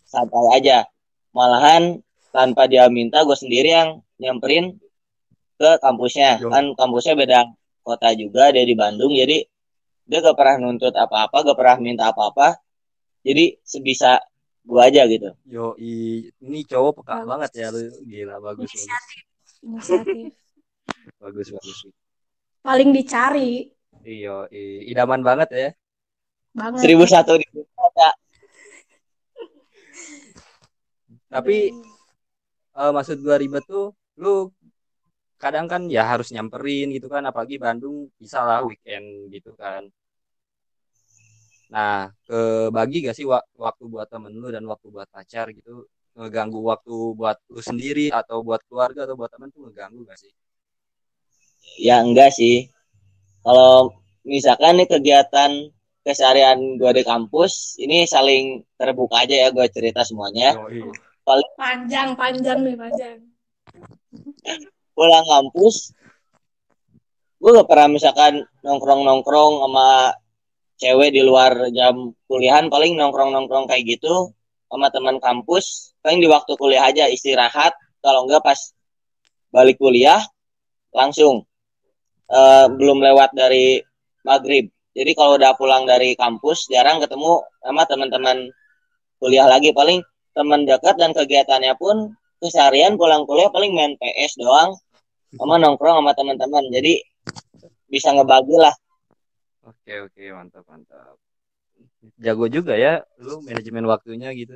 santai 0.02 0.58
aja. 0.58 0.90
Malahan 1.38 2.02
tanpa 2.34 2.66
dia 2.66 2.90
minta 2.90 3.22
gue 3.22 3.38
sendiri 3.38 3.70
yang 3.70 4.02
nyamperin 4.18 4.82
ke 5.62 5.78
kampusnya. 5.78 6.42
Yo. 6.42 6.50
kan 6.50 6.74
kampusnya 6.74 7.14
beda 7.14 7.46
kota 7.88 8.12
juga 8.14 8.52
dia 8.52 8.68
di 8.68 8.76
Bandung 8.76 9.16
jadi 9.16 9.38
dia 10.08 10.18
gak 10.20 10.36
pernah 10.36 10.56
nuntut 10.60 10.92
apa-apa 10.92 11.38
gak 11.48 11.58
pernah 11.60 11.78
minta 11.80 12.04
apa-apa 12.12 12.60
jadi 13.24 13.56
sebisa 13.64 14.20
gue 14.68 14.82
aja 14.84 15.08
gitu 15.08 15.32
yo 15.48 15.66
i- 15.80 16.28
ini 16.44 16.60
cowok 16.68 17.00
peka 17.00 17.14
Bagus. 17.24 17.28
banget 17.32 17.52
ya 17.56 17.68
lu 17.72 17.80
gila 18.04 18.36
bagus 18.44 18.68
bagus 18.68 18.84
Inisiatif. 18.84 19.24
Inisiatif. 19.64 20.32
bagus 21.24 21.48
bagus 21.56 21.78
Paling 22.60 22.90
dicari 22.92 23.50
iyo 24.04 24.44
i- 24.52 24.84
idaman 24.92 25.24
banget 25.24 25.50
ya 25.56 25.70
banget. 26.52 26.80
seribu 26.84 27.08
satu 27.08 27.40
di 27.40 27.48
kota 27.72 28.10
tapi 31.28 31.72
eh, 32.76 32.92
maksud 32.92 33.18
gua 33.24 33.36
ribet 33.40 33.64
tuh 33.68 33.92
lu 34.20 34.52
kadang 35.38 35.66
kan 35.72 35.82
ya 35.88 36.04
harus 36.06 36.30
nyamperin 36.34 36.90
gitu 36.94 37.08
kan 37.08 37.24
apalagi 37.30 37.56
Bandung 37.62 38.10
bisa 38.18 38.42
lah 38.42 38.66
weekend 38.66 39.30
gitu 39.30 39.54
kan 39.54 39.86
nah 41.68 42.10
kebagi 42.26 43.06
gak 43.06 43.16
sih 43.18 43.28
wak- 43.28 43.50
waktu 43.60 43.84
buat 43.92 44.08
temen 44.08 44.32
lu 44.32 44.48
dan 44.50 44.64
waktu 44.66 44.88
buat 44.88 45.08
pacar 45.12 45.52
gitu 45.52 45.86
ngeganggu 46.18 46.60
waktu 46.64 46.96
buat 47.14 47.38
lu 47.54 47.62
sendiri 47.62 48.10
atau 48.10 48.42
buat 48.42 48.64
keluarga 48.66 49.04
atau 49.06 49.16
buat 49.20 49.30
temen 49.30 49.52
tuh 49.54 49.68
ngeganggu 49.68 50.02
gak 50.08 50.20
sih 50.20 50.32
Ya 51.78 52.02
enggak 52.02 52.34
sih. 52.34 52.74
Kalau 53.46 53.94
misalkan 54.26 54.82
nih 54.82 54.90
kegiatan 54.90 55.70
keseharian 56.02 56.80
gue 56.82 56.92
di 56.98 57.04
kampus, 57.06 57.78
ini 57.78 58.08
saling 58.10 58.66
terbuka 58.80 59.28
aja 59.28 59.36
ya 59.46 59.48
gue 59.54 59.68
cerita 59.70 60.02
semuanya. 60.02 60.58
Yoi. 60.58 60.90
panjang 61.60 62.16
panjang 62.16 62.60
nih 62.64 62.76
panjang. 62.80 63.18
Pulang 64.98 65.26
kampus, 65.30 65.94
gue 67.38 67.52
gak 67.54 67.70
pernah 67.70 67.86
misalkan 67.94 68.42
nongkrong-nongkrong 68.66 69.62
sama 69.62 70.18
cewek 70.82 71.14
di 71.14 71.22
luar 71.22 71.70
jam 71.70 72.18
kuliahan, 72.26 72.74
paling 72.74 72.98
nongkrong-nongkrong 72.98 73.70
kayak 73.70 73.86
gitu 73.86 74.34
sama 74.66 74.90
teman 74.90 75.22
kampus, 75.22 75.94
paling 76.02 76.18
di 76.18 76.26
waktu 76.26 76.58
kuliah 76.58 76.90
aja 76.90 77.06
istirahat, 77.06 77.78
kalau 78.02 78.26
enggak 78.26 78.42
pas 78.42 78.58
balik 79.54 79.78
kuliah 79.78 80.18
langsung 80.98 81.46
Eh, 82.28 82.66
belum 82.76 83.00
lewat 83.00 83.32
dari 83.32 83.80
maghrib. 84.28 84.68
Jadi 84.92 85.12
kalau 85.16 85.40
udah 85.40 85.56
pulang 85.56 85.88
dari 85.88 86.12
kampus 86.20 86.68
jarang 86.68 87.00
ketemu 87.00 87.40
sama 87.64 87.88
teman-teman 87.88 88.52
kuliah 89.16 89.48
lagi. 89.48 89.72
Paling 89.72 90.04
teman 90.36 90.68
dekat 90.68 91.00
dan 91.00 91.16
kegiatannya 91.16 91.72
pun 91.80 92.12
keseharian 92.44 93.00
pulang 93.00 93.24
kuliah 93.24 93.48
paling 93.48 93.72
main 93.72 93.96
PS 93.96 94.44
doang 94.44 94.76
sama 95.36 95.56
nongkrong 95.60 95.98
sama 96.00 96.12
teman-teman. 96.16 96.64
Jadi 96.72 96.94
bisa 97.92 98.10
ngebagi 98.16 98.56
lah. 98.60 98.76
oke 99.70 99.94
oke 100.06 100.24
mantap 100.38 100.64
mantap 100.72 101.16
jago 102.24 102.46
juga 102.56 102.74
ya 102.84 102.94
lu 103.26 103.34
manajemen 103.48 103.86
waktunya 103.92 104.30
gitu 104.40 104.56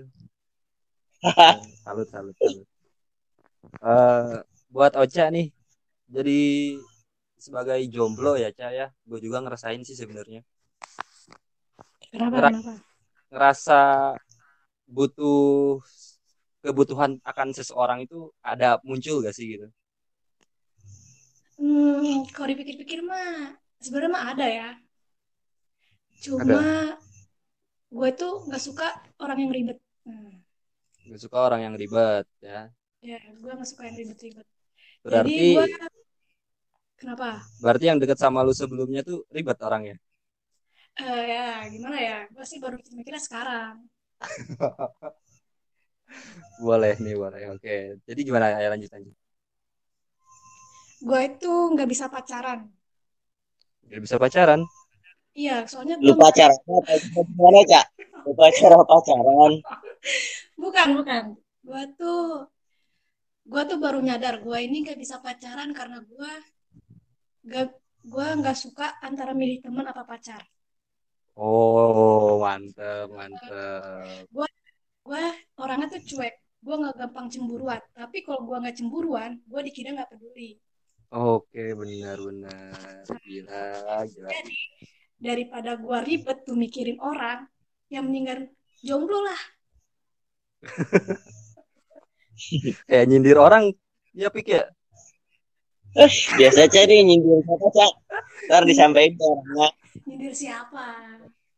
salut 1.84 2.08
salut 2.10 2.36
salut 2.42 2.68
Eh, 3.82 4.36
buat 4.74 4.94
Ocha 5.02 5.26
nih 5.36 5.48
jadi 6.16 6.40
sebagai 7.46 7.80
jomblo 7.94 8.34
ya 8.44 8.50
Ca 8.58 8.68
ya 8.80 8.88
gue 9.10 9.20
juga 9.26 9.38
ngerasain 9.44 9.82
sih 9.88 9.98
sebenarnya 10.02 10.42
Kenapa 12.12 12.38
kenapa? 12.52 12.74
ngerasa 13.32 13.80
butuh 14.96 15.80
kebutuhan 16.62 17.12
akan 17.26 17.48
seseorang 17.58 18.00
itu 18.06 18.30
ada 18.46 18.78
muncul 18.88 19.24
gak 19.26 19.34
sih 19.38 19.46
gitu 19.58 19.68
Hmm, 21.62 22.28
kalau 22.34 22.48
dipikir-pikir 22.52 23.00
mah 23.10 23.28
sebenarnya 23.84 24.12
mah 24.16 24.26
ada 24.32 24.46
ya. 24.58 24.68
Cuma 26.24 26.62
gue 27.98 28.10
tuh 28.20 28.34
nggak 28.48 28.64
suka 28.68 28.88
orang 29.24 29.38
yang 29.44 29.52
ribet. 29.56 29.78
Hmm, 30.06 30.32
gak 31.10 31.20
suka 31.24 31.38
orang 31.48 31.62
yang 31.66 31.76
ribet 31.82 32.26
ya 32.46 32.60
ya, 33.10 33.18
gue 33.42 33.52
nggak 33.56 33.70
suka 33.72 33.82
yang 33.88 33.98
ribet-ribet. 34.02 34.48
Jadi 35.12 35.32
berarti 35.32 35.48
gue 35.54 35.66
kenapa? 37.00 37.42
berarti 37.64 37.86
yang 37.90 38.00
deket 38.02 38.18
sama 38.24 38.40
lu 38.48 38.54
sebelumnya 38.62 39.02
tuh 39.10 39.18
ribet 39.36 39.58
orangnya 39.68 39.96
Eh 41.04 41.22
ya 41.34 41.44
gimana 41.74 41.98
ya? 42.08 42.16
Gue 42.34 42.44
sih 42.50 42.60
baru 42.64 42.76
mikirnya 42.98 43.22
sekarang. 43.28 43.74
boleh 46.66 46.92
nih 47.04 47.14
boleh 47.22 47.42
oke 47.54 47.72
jadi 48.08 48.20
gimana 48.28 48.46
ya 48.64 48.68
lanjut 48.74 48.90
lanjut 48.96 49.16
Gue 51.08 51.20
itu 51.30 51.52
nggak 51.74 51.90
bisa 51.94 52.06
pacaran. 52.14 52.60
gak 53.90 54.02
bisa 54.04 54.16
pacaran 54.22 54.62
Iya, 55.40 55.52
soalnya 55.72 55.96
Lu 56.06 56.12
gue 56.12 56.16
pacaran 56.22 56.58
apa 56.78 56.94
gimana, 57.14 57.60
Cak? 57.72 57.86
Lu 58.26 58.32
pacaran 58.40 58.82
pacaran. 58.90 59.52
bukan 60.62 60.88
bukan. 60.98 61.24
Gue 61.66 61.82
tuh 62.00 62.18
gue 63.52 63.62
tuh 63.70 63.78
baru 63.86 64.00
nyadar 64.08 64.36
gue 64.46 64.58
ini 64.68 64.78
nggak 64.84 65.00
bisa 65.04 65.16
pacaran 65.26 65.70
karena 65.78 65.98
gue 66.12 66.32
gak 67.52 67.66
gue 68.14 68.28
nggak 68.40 68.58
suka 68.64 68.86
antara 69.08 69.32
milih 69.40 69.58
teman 69.64 69.86
apa 69.92 70.04
pacar. 70.12 70.42
oh 71.48 72.40
mantep 72.42 73.08
mantep 73.16 74.28
gue 75.08 75.24
orangnya 75.64 75.88
tuh 75.94 76.02
cuek 76.10 76.34
gue 76.66 76.76
nggak 76.82 76.96
gampang 77.02 77.28
cemburuan 77.34 77.82
tapi 78.00 78.18
kalau 78.26 78.42
gue 78.48 78.58
nggak 78.62 78.78
cemburuan 78.80 79.32
gue 79.52 79.62
dikira 79.68 79.90
nggak 79.96 80.10
peduli 80.12 80.50
oke 81.12 81.64
benar 81.76 82.18
benar. 82.18 83.04
Gila 83.28 83.64
gila. 84.08 84.30
Jadi 84.32 84.58
daripada 85.22 85.78
gue 85.78 85.98
ribet 86.02 86.38
tuh 86.48 86.58
mikirin 86.58 86.98
orang 86.98 87.46
yang 87.92 88.08
mendingan 88.10 88.50
jomblo 88.82 89.22
lah. 89.22 89.42
Kayak 92.90 93.06
nyindir 93.06 93.38
orang 93.38 93.70
ya 94.18 94.34
pik 94.34 94.48
ya? 94.50 94.64
Eh, 95.92 96.12
biasa 96.40 96.72
Cak 96.72 96.84
nih 96.88 97.04
nyindir 97.04 97.44
siapa, 97.44 97.68
Cak? 97.76 97.92
Ntar 98.48 98.64
disampaikan 98.64 99.14
ke 99.20 99.24
orangnya. 99.28 99.70
nyindir 100.08 100.34
siapa? 100.34 100.86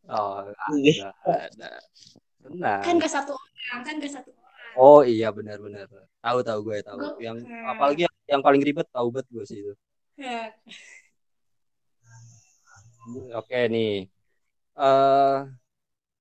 Oh 0.10 0.44
ada 0.44 1.14
ada. 1.24 1.72
Kan 2.84 3.00
gak 3.00 3.14
satu 3.14 3.32
orang 3.38 3.82
kan 3.88 3.96
gak 4.02 4.12
satu 4.12 4.30
orang 4.36 4.43
oh 4.76 5.00
iya 5.06 5.28
benar 5.38 5.58
benar. 5.66 5.86
Tahu 6.24 6.40
tahu 6.48 6.60
gue 6.68 6.78
tahu. 6.88 6.98
Gua- 7.02 7.18
yang 7.22 7.38
apalagi 7.72 8.02
yang, 8.06 8.16
yang 8.32 8.42
paling 8.46 8.62
ribet 8.68 8.88
tahu 8.96 9.08
bet 9.16 9.26
gue 9.30 9.44
sih 9.50 9.60
itu. 9.64 9.74
Ya, 10.18 10.54
oke. 13.40 13.60
Nih. 13.74 14.08
Eh 14.78 15.36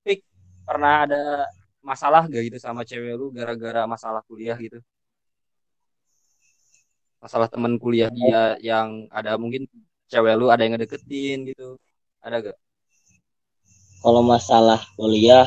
pik 0.05 0.21
pernah 0.69 0.93
ada 1.07 1.17
masalah 1.83 2.23
gak 2.31 2.43
gitu 2.49 2.59
sama 2.63 2.83
cewek 2.89 3.15
lu 3.21 3.27
gara-gara 3.35 3.83
masalah 3.95 4.23
kuliah 4.29 4.57
gitu? 4.59 4.79
Masalah 7.23 7.47
teman 7.53 7.75
kuliah 7.83 8.11
dia 8.11 8.59
yang 8.59 9.07
ada 9.19 9.39
mungkin 9.43 9.63
cewek 10.11 10.35
lu 10.41 10.47
ada 10.53 10.63
yang 10.67 10.75
ngedeketin 10.75 11.39
gitu. 11.51 11.79
Ada 12.25 12.37
gak? 12.51 12.57
Kalau 14.03 14.23
masalah 14.27 14.81
kuliah, 14.99 15.47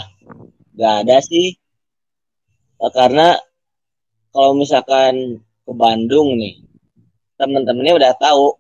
gak 0.79 0.93
ada 1.03 1.19
sih. 1.19 1.59
Eh, 2.75 2.91
Karena 2.91 3.36
kalau 4.29 4.51
misalkan 4.53 5.39
ke 5.65 5.72
Bandung 5.74 6.36
nih, 6.36 6.60
temen-temennya 7.39 7.94
udah 7.96 8.13
tahu 8.15 8.55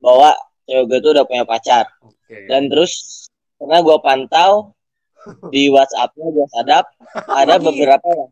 bahwa 0.00 0.36
cewek 0.64 0.84
gue 0.88 0.98
tuh 1.00 1.12
udah 1.16 1.24
punya 1.24 1.44
pacar. 1.44 1.88
oke. 2.00 2.36
Dan 2.48 2.68
terus 2.68 3.24
karena 3.56 3.80
gue 3.80 3.96
pantau 4.04 4.76
di 5.54 5.72
WhatsAppnya 5.72 6.28
gue 6.28 6.46
sadap 6.52 6.84
ada 7.28 7.56
beberapa 7.56 8.04
yang 8.04 8.30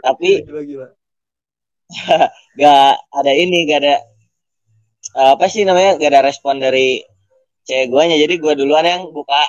tapi- 0.00 0.40
gila, 0.48 0.62
gila. 0.64 0.88
gak 2.60 2.92
ada 3.12 3.32
ini 3.36 3.68
gak 3.68 3.84
ada 3.84 3.96
apa 5.12 5.44
sih 5.44 5.68
namanya 5.68 6.00
gak 6.00 6.08
ada 6.08 6.24
respon 6.24 6.56
dari 6.56 7.04
cewek 7.68 7.92
guanya. 7.92 8.16
Jadi 8.16 8.40
gue 8.40 8.52
duluan 8.56 8.88
yang 8.88 9.12
buka 9.12 9.44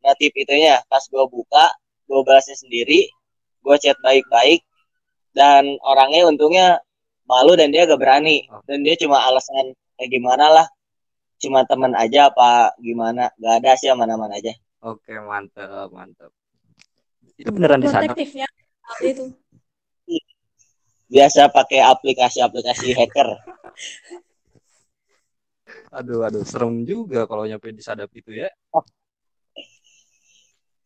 notif 0.00 0.32
itunya. 0.32 0.80
Pas 0.88 1.04
gue 1.04 1.24
buka 1.28 1.68
gue 2.10 2.20
balasnya 2.26 2.58
sendiri 2.58 3.06
gue 3.60 3.76
chat 3.78 3.94
baik-baik 4.02 4.66
dan 5.30 5.78
orangnya 5.86 6.26
untungnya 6.26 6.66
malu 7.30 7.54
dan 7.54 7.70
dia 7.70 7.86
gak 7.86 8.00
berani. 8.02 8.42
Dan 8.66 8.82
dia 8.82 8.98
cuma 8.98 9.22
alasan 9.22 9.70
kayak 9.94 10.10
gimana 10.10 10.50
lah? 10.50 10.66
Cuma 11.38 11.62
teman 11.64 11.94
aja 11.94 12.28
apa 12.34 12.74
gimana? 12.82 13.30
Gak 13.38 13.62
ada 13.62 13.78
sih 13.78 13.86
mana-mana 13.94 14.34
aja. 14.34 14.50
Oke 14.82 15.14
mantep 15.22 15.92
mantep. 15.94 16.34
Itu 17.38 17.54
beneran 17.54 17.78
di 17.78 17.88
sana? 17.88 18.10
Protektif 18.10 18.34
ya. 18.34 18.48
Itu. 19.06 19.30
biasa 21.10 21.50
pakai 21.50 21.82
aplikasi-aplikasi 21.82 22.94
hacker. 22.94 23.28
Aduh 25.90 26.22
aduh 26.22 26.46
serem 26.46 26.86
juga 26.86 27.26
kalau 27.26 27.42
nyampe 27.50 27.74
disadap 27.74 28.14
itu 28.14 28.30
ya. 28.30 28.46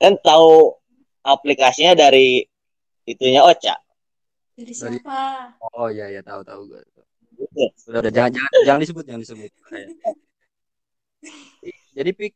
Kan 0.01 0.17
tahu 0.25 0.81
aplikasinya 1.25 1.97
dari 1.97 2.45
itunya 3.09 3.41
Ocha 3.41 3.81
Dari 4.55 4.71
Dari- 4.71 5.01
siapa? 5.01 5.57
oh 5.75 5.89
iya 5.91 6.13
iya 6.13 6.23
tahu 6.23 6.45
tahu 6.45 6.63
gue 6.71 6.81
Gitu. 7.35 7.67
udah 7.91 7.99
udah 7.99 8.13
jangan 8.15 8.31
jangan 8.31 8.51
jangan 8.63 8.81
disebut 8.87 9.05
jangan 9.11 9.23
disebut 9.27 9.51
jadi 11.99 12.11
pik 12.15 12.33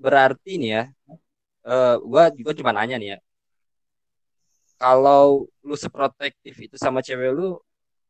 berarti 0.00 0.52
nih 0.56 0.70
ya 0.72 0.82
eh 1.60 1.94
gua 2.00 2.32
gua 2.32 2.54
cuma 2.56 2.72
nanya 2.72 2.96
nih 2.96 3.08
ya 3.12 3.18
kalau 4.80 5.44
lu 5.60 5.76
seprotektif 5.76 6.56
itu 6.56 6.80
sama 6.80 7.04
cewek 7.04 7.36
lu 7.36 7.60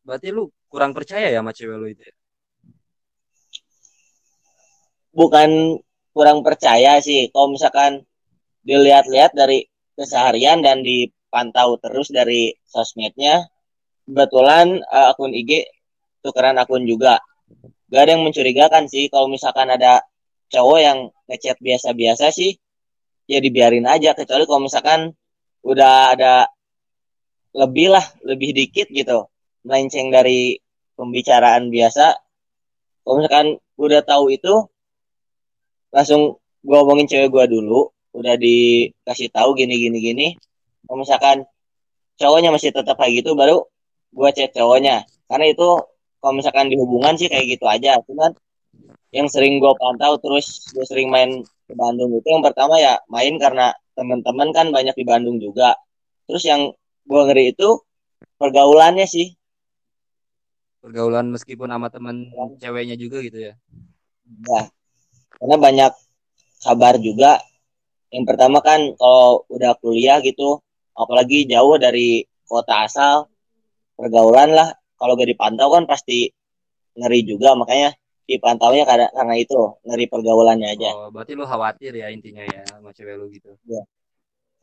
berarti 0.06 0.30
lu 0.30 0.54
kurang 0.70 0.94
percaya 0.94 1.26
ya 1.34 1.42
sama 1.42 1.50
cewek 1.50 1.76
lu 1.82 1.90
itu 1.90 2.06
ya? 2.06 2.14
bukan 5.10 5.78
kurang 6.14 6.42
percaya 6.46 6.98
sih 7.02 7.30
kalau 7.34 7.54
misalkan 7.54 8.02
dilihat-lihat 8.62 9.34
dari 9.34 9.66
keseharian 10.00 10.64
dan 10.64 10.80
dipantau 10.80 11.76
terus 11.76 12.08
dari 12.08 12.56
sosmednya. 12.64 13.44
Kebetulan 14.08 14.80
eh, 14.80 15.06
akun 15.12 15.36
IG 15.36 15.68
tukeran 16.24 16.56
akun 16.56 16.88
juga. 16.88 17.20
Gak 17.92 18.08
ada 18.08 18.10
yang 18.16 18.24
mencurigakan 18.24 18.88
sih 18.88 19.12
kalau 19.12 19.28
misalkan 19.28 19.68
ada 19.68 20.00
cowok 20.48 20.78
yang 20.80 20.98
ngechat 21.28 21.60
biasa-biasa 21.60 22.32
sih 22.32 22.56
ya 23.28 23.44
dibiarin 23.44 23.84
aja. 23.84 24.16
Kecuali 24.16 24.48
kalau 24.48 24.64
misalkan 24.64 25.12
udah 25.60 26.16
ada 26.16 26.48
lebih 27.52 27.92
lah 27.92 28.06
lebih 28.24 28.56
dikit 28.56 28.88
gitu. 28.88 29.28
Melenceng 29.68 30.08
dari 30.08 30.56
pembicaraan 30.96 31.68
biasa. 31.68 32.16
Kalau 33.04 33.14
misalkan 33.20 33.60
udah 33.76 34.00
tahu 34.00 34.32
itu 34.32 34.54
langsung 35.92 36.40
gua 36.64 36.84
ngomongin 36.84 37.10
cewek 37.10 37.28
gua 37.28 37.44
dulu 37.44 37.90
udah 38.10 38.34
dikasih 38.34 39.30
tahu 39.30 39.54
gini 39.54 39.74
gini 39.78 39.98
gini. 40.02 40.26
Kalau 40.86 40.98
misalkan 41.02 41.36
cowoknya 42.18 42.50
masih 42.50 42.74
tetap 42.74 42.98
kayak 42.98 43.22
gitu 43.22 43.38
baru 43.38 43.64
gua 44.10 44.30
chat 44.34 44.50
cowoknya. 44.54 45.06
Karena 45.30 45.46
itu 45.50 45.68
kalau 46.20 46.34
misalkan 46.36 46.68
di 46.68 46.76
hubungan 46.76 47.14
sih 47.14 47.30
kayak 47.30 47.46
gitu 47.58 47.64
aja. 47.70 48.02
Cuman 48.04 48.34
yang 49.14 49.26
sering 49.30 49.62
gua 49.62 49.74
pantau 49.78 50.18
terus 50.18 50.70
gue 50.70 50.86
sering 50.86 51.10
main 51.10 51.42
ke 51.42 51.74
Bandung 51.74 52.14
itu 52.14 52.26
yang 52.30 52.42
pertama 52.42 52.78
ya 52.78 52.98
main 53.10 53.34
karena 53.38 53.74
teman-teman 53.94 54.50
kan 54.50 54.66
banyak 54.74 54.94
di 54.94 55.04
Bandung 55.06 55.38
juga. 55.38 55.78
Terus 56.26 56.42
yang 56.46 56.70
gua 57.06 57.30
ngeri 57.30 57.54
itu 57.54 57.78
pergaulannya 58.38 59.06
sih. 59.06 59.34
Pergaulan 60.80 61.28
meskipun 61.28 61.68
sama 61.68 61.92
temen 61.92 62.32
ceweknya 62.58 62.96
juga 62.96 63.20
gitu 63.20 63.38
ya. 63.50 63.54
Ya 64.46 64.70
karena 65.40 65.56
banyak 65.56 65.92
kabar 66.60 67.00
juga 67.00 67.40
yang 68.10 68.24
pertama 68.26 68.58
kan 68.62 68.94
kalau 68.98 69.46
udah 69.50 69.78
kuliah 69.78 70.18
gitu 70.22 70.58
apalagi 70.94 71.46
jauh 71.46 71.78
dari 71.78 72.26
kota 72.46 72.86
asal 72.86 73.30
pergaulan 73.94 74.50
lah 74.50 74.68
kalau 74.98 75.14
gak 75.14 75.30
dipantau 75.30 75.70
kan 75.72 75.86
pasti 75.86 76.28
ngeri 76.98 77.22
juga 77.22 77.54
makanya 77.54 77.94
dipantaunya 78.26 78.82
karena 78.86 79.06
karena 79.14 79.34
itu 79.38 79.58
ngeri 79.86 80.06
pergaulannya 80.10 80.68
aja 80.74 80.90
oh 80.94 81.08
berarti 81.14 81.32
lu 81.38 81.46
khawatir 81.46 81.94
ya 81.94 82.10
intinya 82.10 82.42
ya 82.46 82.62
sama 82.66 82.90
cewek 82.94 83.14
lu 83.18 83.26
gitu 83.30 83.54
Iya. 83.66 83.82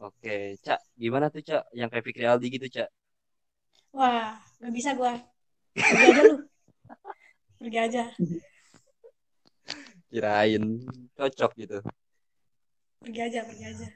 oke 0.03 0.35
cak 0.63 0.79
gimana 0.99 1.31
tuh 1.31 1.43
cak 1.43 1.71
yang 1.71 1.87
kayak 1.91 2.03
Fikri 2.03 2.27
Aldi 2.27 2.47
gitu 2.51 2.67
cak 2.67 2.89
Wah, 3.97 4.37
gak 4.61 4.73
bisa 4.77 4.93
gua. 4.93 5.17
Pergi 5.73 6.05
aja 6.05 6.21
lu. 6.21 6.35
Pergi 7.57 7.77
aja. 7.81 8.03
kirain 10.07 10.63
cocok 11.17 11.51
gitu 11.59 11.77
Pergi 13.01 13.19
aja, 13.21 13.39
pergi 13.45 13.65
aja. 13.65 13.87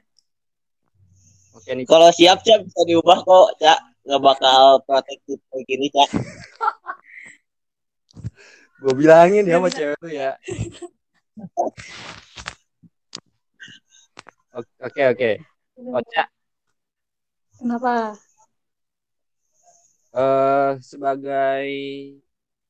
oke 1.52 1.70
nih 1.76 1.86
kalau 1.86 2.08
siap 2.14 2.38
cak 2.46 2.64
bisa 2.64 2.80
diubah 2.88 3.18
kok 3.22 3.48
cak. 3.60 3.78
Nggak 4.02 4.22
bakal 4.22 4.82
protektif 4.82 5.38
kayak 5.50 5.64
gini 5.68 5.86
cak. 5.94 6.10
Gue 8.82 8.94
bilangin 8.98 9.46
ya 9.46 9.62
sama 9.62 9.70
cewek 9.70 9.98
lu 10.02 10.10
ya. 10.10 10.34
Oke 14.84 15.02
oke 15.08 15.30
cak. 16.12 16.28
Kenapa? 17.56 18.18
eh 20.12 20.70
sebagai 20.84 21.64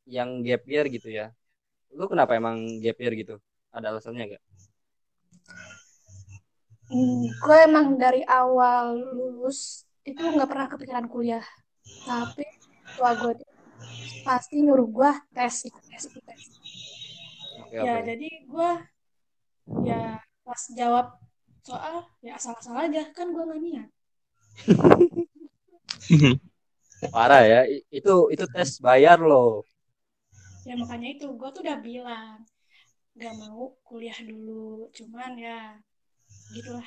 yang 0.07 0.43
gap 0.47 0.63
year 0.67 0.87
gitu 0.91 1.09
ya. 1.11 1.35
Lu 1.99 2.07
kenapa 2.13 2.33
emang 2.39 2.57
gap 2.85 2.97
year 3.03 3.15
gitu? 3.19 3.35
Ada 3.75 3.91
alasannya 3.93 4.37
gak 4.37 4.43
gue 7.43 7.59
emang 7.65 7.97
dari 7.97 8.21
awal 8.29 9.01
lulus 9.17 9.89
itu 10.05 10.21
nggak 10.21 10.49
pernah 10.51 10.69
kepikiran 10.69 11.07
kuliah. 11.09 11.45
Tapi 12.05 12.45
tua 12.95 13.11
gue 13.17 13.33
pasti 14.27 14.63
nyuruh 14.63 14.89
gue 14.89 15.11
tes, 15.35 15.55
tes, 15.67 16.05
tes. 16.13 16.43
Ya, 17.73 17.97
oke 17.97 18.07
jadi 18.09 18.29
gue 18.45 18.71
ya 19.89 20.21
pas 20.45 20.63
jawab 20.77 21.07
soal 21.63 21.95
ya 22.21 22.37
asal-asal 22.37 22.75
aja 22.77 23.03
kan 23.17 23.33
gue 23.33 23.43
nggak 23.43 23.61
niat. 23.63 23.89
parah 27.15 27.43
ya 27.43 27.61
itu 27.91 28.15
itu 28.35 28.45
tes 28.55 28.71
bayar 28.79 29.19
loh 29.19 29.67
Ya 30.63 30.79
makanya 30.79 31.09
itu 31.19 31.27
gue 31.35 31.49
tuh 31.51 31.63
udah 31.67 31.79
bilang 31.83 32.47
gak 33.19 33.35
mau 33.35 33.75
kuliah 33.83 34.15
dulu. 34.23 34.89
Cuman 34.95 35.35
ya 35.35 35.59
gitulah. 36.51 36.87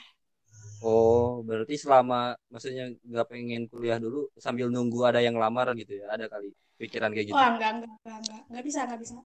oh 0.83 1.41
berarti 1.47 1.75
selama 1.83 2.35
maksudnya 2.51 2.83
nggak 3.09 3.27
pengen 3.31 3.61
kuliah 3.71 3.97
dulu 4.03 4.19
sambil 4.45 4.67
nunggu 4.73 4.99
ada 5.09 5.19
yang 5.27 5.35
lamar 5.43 5.67
gitu 5.81 5.93
ya 6.01 6.05
ada 6.15 6.25
kali 6.33 6.47
pikiran 6.79 7.11
kayak 7.15 7.27
gitu 7.31 7.37
Wah 7.39 7.47
enggak 7.55 7.71
enggak 7.75 7.91
enggak 8.03 8.17
enggak 8.21 8.41
nggak 8.51 8.63
bisa 8.67 8.79
nggak 8.87 9.01
bisa. 9.03 9.15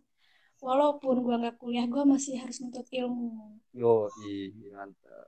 Walaupun 0.66 1.16
gue 1.27 1.37
nggak 1.43 1.57
kuliah 1.62 1.87
gue 1.95 2.03
masih 2.14 2.35
harus 2.43 2.57
nuntut 2.62 2.87
ilmu. 3.01 3.31
yo 3.81 3.95
ih 4.31 4.51
mantap 4.75 5.27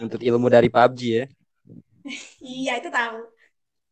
untuk 0.00 0.20
ilmu 0.20 0.46
dari 0.52 0.68
PUBG 0.72 1.00
ya 1.18 1.24
Iya 2.42 2.72
itu 2.80 2.88
tahu. 2.90 3.16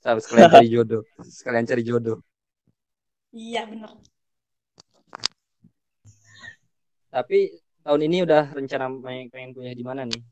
Sama 0.02 0.18
sekalian 0.24 0.50
cari 0.54 0.68
jodoh 0.74 1.02
sekalian 1.38 1.66
cari 1.70 1.82
jodoh 1.88 2.18
Iya 3.32 3.60
bener. 3.70 3.90
tapi 7.10 7.38
tahun 7.80 8.00
ini 8.06 8.16
udah 8.24 8.52
rencana 8.52 8.86
main 8.92 9.26
pengen 9.28 9.50
kuliah 9.52 9.74
di 9.74 9.84
mana 9.84 10.04
nih 10.04 10.22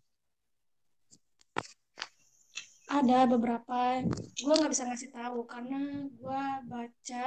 Ada 2.88 3.28
beberapa 3.28 4.00
gue 4.34 4.54
nggak 4.56 4.72
bisa 4.72 4.88
ngasih 4.88 5.12
tahu 5.12 5.44
karena 5.44 5.76
gue 6.08 6.42
baca 6.64 7.24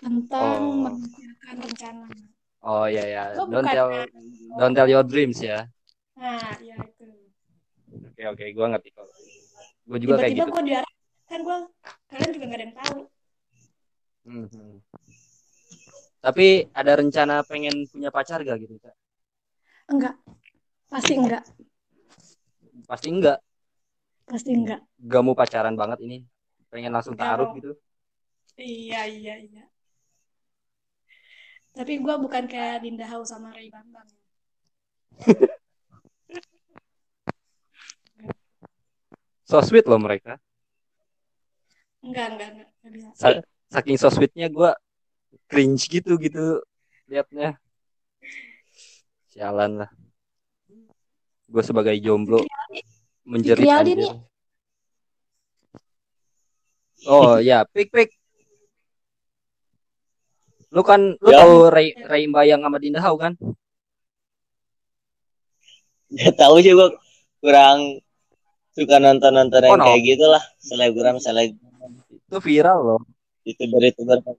tentang 0.00 0.60
Oh. 0.64 0.88
memikirkan 0.88 1.54
rencana. 1.60 2.08
oh 2.64 2.88
iya 2.88 3.04
ya 3.04 3.22
Gua 3.36 3.52
don't 3.52 3.68
tell 3.68 3.88
don't 4.56 4.72
tell 4.72 4.88
your 4.88 5.04
dreams 5.04 5.40
ya 5.40 5.68
Nah 6.16 6.56
ya 6.60 6.76
itu. 6.80 7.04
oke 8.08 8.22
oke 8.32 8.44
gua 8.52 8.66
ngerti 8.72 8.88
kok 8.92 9.08
gue 9.84 9.98
juga 10.00 10.12
kayak 10.16 10.32
Tiba-tiba 10.32 10.44
gitu 10.44 10.52
gue 10.56 10.62
diarah 10.64 10.92
kan 11.28 11.40
gue 11.44 11.58
kalian 12.10 12.30
juga 12.32 12.44
nggak 12.48 12.58
ada 12.58 12.64
yang 12.64 12.76
tahu. 12.76 13.00
Mhm. 14.20 14.70
Tapi 16.20 16.68
ada 16.76 16.92
rencana 17.00 17.40
pengen 17.48 17.88
punya 17.88 18.12
pacar 18.12 18.44
gak 18.44 18.60
gitu, 18.60 18.76
Kak? 18.76 18.92
Enggak. 19.88 20.14
Pasti 20.92 21.16
enggak. 21.16 21.42
Pasti 22.84 23.08
enggak. 23.08 23.38
Pasti 24.28 24.50
enggak. 24.52 24.80
Gak 25.00 25.22
mau 25.24 25.32
pacaran 25.32 25.72
banget 25.72 26.04
ini. 26.04 26.28
Pengen 26.68 26.92
langsung 26.92 27.16
taruh 27.16 27.56
gitu. 27.56 27.72
Iya 28.60 29.08
iya 29.08 29.34
iya. 29.40 29.64
Tapi 31.72 32.02
gue 32.02 32.14
bukan 32.20 32.44
kayak 32.44 32.84
Dinda 32.84 33.08
Hau 33.08 33.24
sama 33.24 33.54
Ray 33.56 33.72
Bambang. 33.72 34.06
So 39.48 39.58
sweet 39.64 39.88
loh 39.88 39.98
mereka. 39.98 40.36
Enggak, 42.04 42.36
enggak, 42.36 42.48
enggak, 42.54 42.68
enggak 42.70 42.92
bisa. 42.92 43.08
Sa- 43.16 43.44
saking 43.70 43.96
so 43.96 44.10
sweetnya 44.12 44.50
gue 44.50 44.70
cringe 45.46 45.86
gitu 45.86 46.14
gitu. 46.16 46.62
Liatnya. 47.06 47.58
Sialan 49.28 49.84
lah. 49.84 49.90
Gue 51.46 51.62
sebagai 51.62 51.94
jomblo 51.98 52.42
menjerit 53.26 53.66
anjir. 53.66 53.98
nih. 53.98 54.12
oh 57.06 57.38
ya 57.38 57.64
pik 57.64 57.90
pik. 57.90 58.10
Lu 60.70 60.86
kan 60.86 61.18
lu 61.18 61.30
Ya. 61.30 61.42
tahu 61.42 61.66
Ray 61.66 61.90
Ray 62.06 62.30
Bayang 62.30 62.62
sama 62.62 62.78
Dinda 62.78 63.02
Hau 63.02 63.18
kan? 63.18 63.34
Gak 66.10 66.34
tahu 66.38 66.58
sih 66.58 66.74
gue 66.74 66.88
kurang 67.38 67.98
suka 68.74 68.98
nonton 68.98 69.30
nonton 69.34 69.62
yang 69.62 69.74
Oh, 69.74 69.78
no. 69.78 69.86
kayak 69.86 70.02
gitulah. 70.06 70.42
Selebgram 70.58 71.18
seleb 71.18 71.54
itu 72.10 72.38
viral 72.38 72.78
loh. 72.84 73.00
Youtuber 73.42 73.82
youtuber 73.82 74.18
oke 74.22 74.38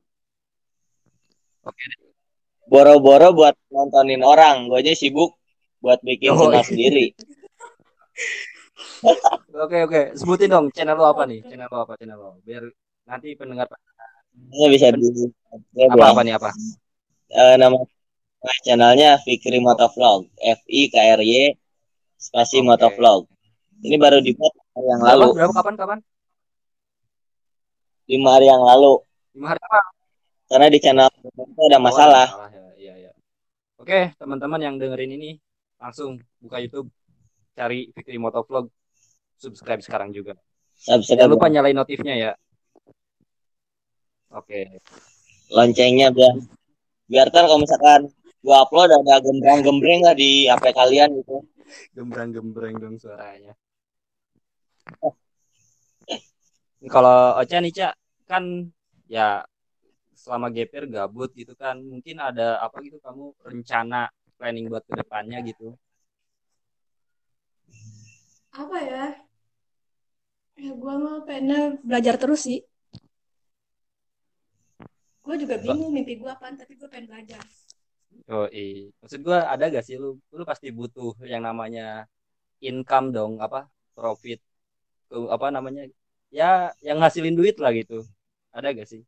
boro-boro 2.65 3.35
buat 3.35 3.55
nontonin 3.73 4.21
orang 4.23 4.69
gue 4.69 4.79
aja 4.79 4.93
sibuk 4.95 5.35
buat 5.81 5.97
bikin 6.05 6.31
Oh, 6.33 6.37
channel 6.47 6.61
iya. 6.61 6.67
sendiri. 6.67 7.05
Oke 9.51 9.77
oke. 9.83 10.01
Sebutin 10.13 10.49
dong 10.49 10.69
channel 10.73 10.93
lu 10.97 11.05
apa 11.05 11.25
nih? 11.25 11.41
Channel 11.45 11.67
lu 11.67 11.77
apa 11.81 11.93
channel 11.97 12.17
lu 12.17 12.31
biar 12.45 12.63
nanti 13.05 13.33
pendengar 13.33 13.65
ini 14.31 14.65
bisa 14.71 14.93
di 14.95 15.09
apa 15.83 16.05
apa 16.15 16.21
nih 16.23 16.33
apa? 16.39 16.49
Eh, 17.31 17.55
nama 17.59 17.77
channelnya 18.63 19.19
Fikri 19.19 19.59
Motovlog 19.59 20.29
F 20.39 20.59
I 20.69 20.87
K 20.87 20.95
R 21.17 21.21
Y 21.21 21.51
spasi 22.15 22.61
Oke. 22.61 22.67
Motovlog 22.69 23.27
ini 23.81 23.97
baru 23.97 24.21
dibuat 24.21 24.53
hari 24.71 24.87
yang 24.87 25.01
lalu. 25.03 25.27
berapa 25.35 25.53
kapan 25.57 25.75
kapan? 25.75 25.99
Lima 28.07 28.29
hari 28.37 28.45
yang 28.47 28.61
lalu. 28.61 29.01
Lima 29.35 29.47
hari 29.51 29.61
apa 29.61 29.79
karena 30.51 30.67
di 30.67 30.79
channel 30.83 31.07
itu 31.23 31.61
ada 31.71 31.79
masalah 31.79 32.27
Oh, 32.27 32.43
ada 32.43 32.43
masalah 32.43 32.49
ya. 32.51 32.61
Iya, 32.75 32.93
iya. 33.07 33.11
Oke, 33.79 34.11
teman-teman 34.19 34.59
yang 34.59 34.75
dengerin 34.75 35.15
ini 35.15 35.39
langsung 35.79 36.19
buka 36.43 36.59
YouTube, 36.59 36.91
cari 37.55 37.89
Fikri 37.95 38.19
Motovlog, 38.19 38.67
subscribe 39.39 39.79
sekarang 39.79 40.11
juga. 40.11 40.35
subscribe 40.75 41.25
Jangan 41.25 41.33
lupa 41.33 41.47
nyalain 41.47 41.77
notifnya 41.77 42.15
ya. 42.19 42.31
Oke. 44.31 44.79
loncengnya 45.51 46.07
biar 46.15 46.39
biar 47.11 47.27
ntar 47.27 47.43
kalau 47.43 47.59
misalkan 47.59 48.07
gua 48.39 48.63
upload 48.63 48.87
ada 48.87 49.19
gembrang-gembreng 49.19 49.99
nggak 50.07 50.15
di 50.15 50.47
HP 50.47 50.71
kalian 50.71 51.11
gitu 51.19 51.43
Gembrang-gembreng 51.95 52.75
dong 52.79 52.95
suaranya. 52.99 53.55
Kalau 56.81 57.37
Ocha 57.37 57.61
nih, 57.61 57.71
Cak, 57.71 57.93
kan 58.25 58.73
ya 59.05 59.45
selama 60.23 60.47
GPR 60.55 60.85
gabut 60.95 61.29
gitu 61.41 61.53
kan, 61.63 61.75
mungkin 61.91 62.15
ada 62.29 62.47
apa 62.65 62.77
gitu 62.85 62.97
kamu 63.05 63.23
rencana 63.51 63.97
planning 64.37 64.65
buat 64.71 64.83
ke 64.89 64.93
depannya 65.01 65.37
gitu. 65.49 65.65
Apa 68.51 68.77
ya? 68.89 69.03
Ya 70.63 70.71
gue 70.81 70.93
mah 71.03 71.17
pengen 71.27 71.63
belajar 71.87 72.15
terus 72.21 72.39
sih. 72.47 72.59
Gue 75.25 75.35
juga 75.41 75.55
bingung 75.63 75.91
mimpi 75.95 76.13
gue 76.21 76.29
apaan, 76.35 76.55
tapi 76.61 76.73
gue 76.79 76.89
pengen 76.91 77.07
belajar. 77.11 77.41
Oh 78.31 78.47
iya, 78.57 78.89
maksud 79.01 79.19
gua 79.27 79.37
ada 79.53 79.63
gak 79.75 79.83
sih 79.87 79.95
lu, 80.03 80.07
lu 80.37 80.43
pasti 80.51 80.67
butuh 80.77 81.11
yang 81.31 81.41
namanya 81.47 81.81
income 82.69 83.07
dong, 83.15 83.33
apa 83.45 83.59
profit, 83.97 84.39
ke- 85.09 85.31
apa 85.35 85.47
namanya, 85.55 85.81
ya 86.39 86.45
yang 86.87 86.97
ngasilin 87.01 87.35
duit 87.39 87.55
lah 87.63 87.71
gitu, 87.79 87.95
ada 88.57 88.67
gak 88.79 88.87
sih? 88.93 89.01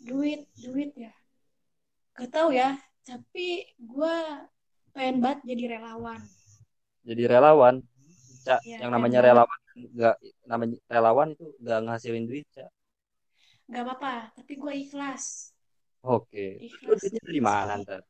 Duit, 0.00 0.40
duit 0.56 0.90
ya. 0.96 1.12
Gak 2.16 2.30
tahu 2.32 2.50
ya, 2.52 2.76
tapi 3.04 3.64
gue 3.76 4.16
pengen 4.92 5.16
banget 5.24 5.40
jadi 5.46 5.64
relawan. 5.78 6.20
Jadi 7.04 7.22
relawan, 7.24 7.74
cak, 8.44 8.60
Iya, 8.64 8.76
yang 8.84 8.90
namanya 8.92 9.20
banget. 9.24 9.28
relawan 9.32 9.60
nggak, 9.96 10.16
namanya 10.44 10.76
relawan 10.92 11.28
itu 11.32 11.46
nggak 11.62 11.78
ngasilin 11.86 12.24
duit, 12.28 12.46
cak. 12.52 12.68
Gak 13.70 13.82
apa-apa, 13.86 14.34
tapi 14.34 14.52
gue 14.58 14.72
ikhlas. 14.84 15.54
Oke, 16.00 16.58
Ikhlas. 16.58 17.00
duitnya 17.00 17.20
dari 17.24 17.40
mana 17.44 17.72
ntar? 17.84 18.00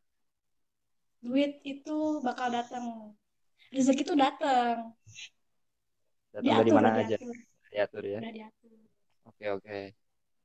Duit 1.21 1.61
itu 1.69 2.23
bakal 2.25 2.49
datang. 2.49 3.13
Rezeki 3.71 4.03
itu 4.09 4.15
datang. 4.17 4.97
Datang 6.33 6.57
dari 6.63 6.71
mana 6.73 6.89
aja, 6.97 7.17
diatur. 7.71 8.03
ya. 8.09 8.21
Diatur. 8.23 8.79
Oke 9.29 9.45
oke. 9.53 9.79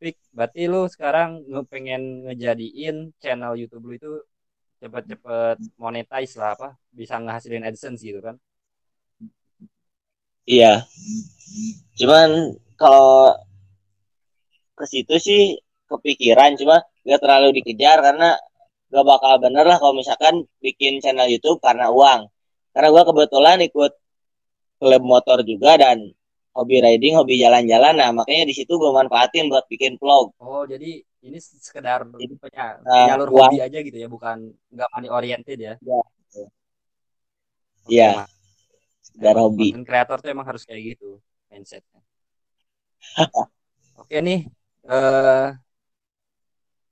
Pik, 0.06 0.22
berarti 0.38 0.62
lu 0.70 0.86
sekarang 0.86 1.30
nge- 1.50 1.66
pengen 1.66 2.02
ngejadiin 2.30 3.10
channel 3.18 3.58
YouTube 3.58 3.90
lu 3.90 3.94
itu 3.98 4.12
cepet-cepet 4.78 5.58
monetize 5.82 6.38
lah 6.38 6.54
apa, 6.54 6.70
bisa 6.94 7.18
ngehasilin 7.18 7.66
AdSense 7.66 8.06
gitu 8.06 8.22
kan? 8.22 8.38
iya. 10.46 10.86
Cuman 11.98 12.54
kalau 12.78 13.34
ke 14.78 14.86
situ 14.86 15.16
sih 15.18 15.42
kepikiran 15.90 16.54
cuma 16.54 16.86
gak 17.02 17.20
terlalu 17.26 17.50
dikejar 17.58 17.98
karena 18.06 18.38
gak 18.94 19.06
bakal 19.10 19.34
bener 19.42 19.66
lah 19.66 19.82
kalau 19.82 19.98
misalkan 19.98 20.46
bikin 20.62 21.02
channel 21.02 21.26
YouTube 21.26 21.58
karena 21.66 21.90
uang. 21.90 22.30
Karena 22.78 22.88
gua 22.94 23.04
kebetulan 23.10 23.58
ikut 23.66 23.92
klub 24.78 25.02
motor 25.02 25.42
juga 25.42 25.82
dan 25.82 25.98
hobi 26.56 26.80
riding 26.80 27.14
hobi 27.20 27.36
jalan-jalan 27.36 27.94
nah 28.00 28.10
makanya 28.16 28.48
di 28.48 28.56
situ 28.56 28.80
gue 28.80 28.92
manfaatin 28.92 29.52
buat 29.52 29.68
bikin 29.68 30.00
vlog 30.00 30.32
Oh, 30.40 30.64
jadi 30.64 31.04
ini 31.26 31.38
sekedar 31.42 32.06
penya- 32.08 32.80
Nah, 32.86 33.06
penyalur 33.10 33.30
uang. 33.34 33.52
hobi 33.52 33.60
aja 33.66 33.78
gitu 33.82 33.98
ya, 33.98 34.08
bukan 34.08 34.54
nggak 34.72 34.90
money 34.94 35.10
oriented 35.10 35.58
ya? 35.58 35.74
Iya. 35.82 36.02
Iya. 37.86 38.12
Sekedar 39.04 39.36
hobi. 39.38 39.74
Creator 39.84 40.18
tuh 40.22 40.30
emang 40.32 40.48
harus 40.48 40.64
kayak 40.66 40.96
gitu 40.96 41.20
mindsetnya. 41.52 42.02
Oke 44.02 44.18
nih, 44.22 44.50
eh 44.86 45.50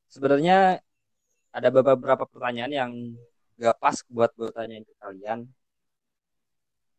sebenarnya 0.10 0.82
ada 1.54 1.70
beberapa 1.70 2.26
pertanyaan 2.26 2.74
yang 2.74 2.92
gak 3.62 3.78
pas 3.78 3.98
buat 4.10 4.34
gue 4.34 4.50
tanyain 4.50 4.82
ke 4.86 4.94
kalian. 4.98 5.46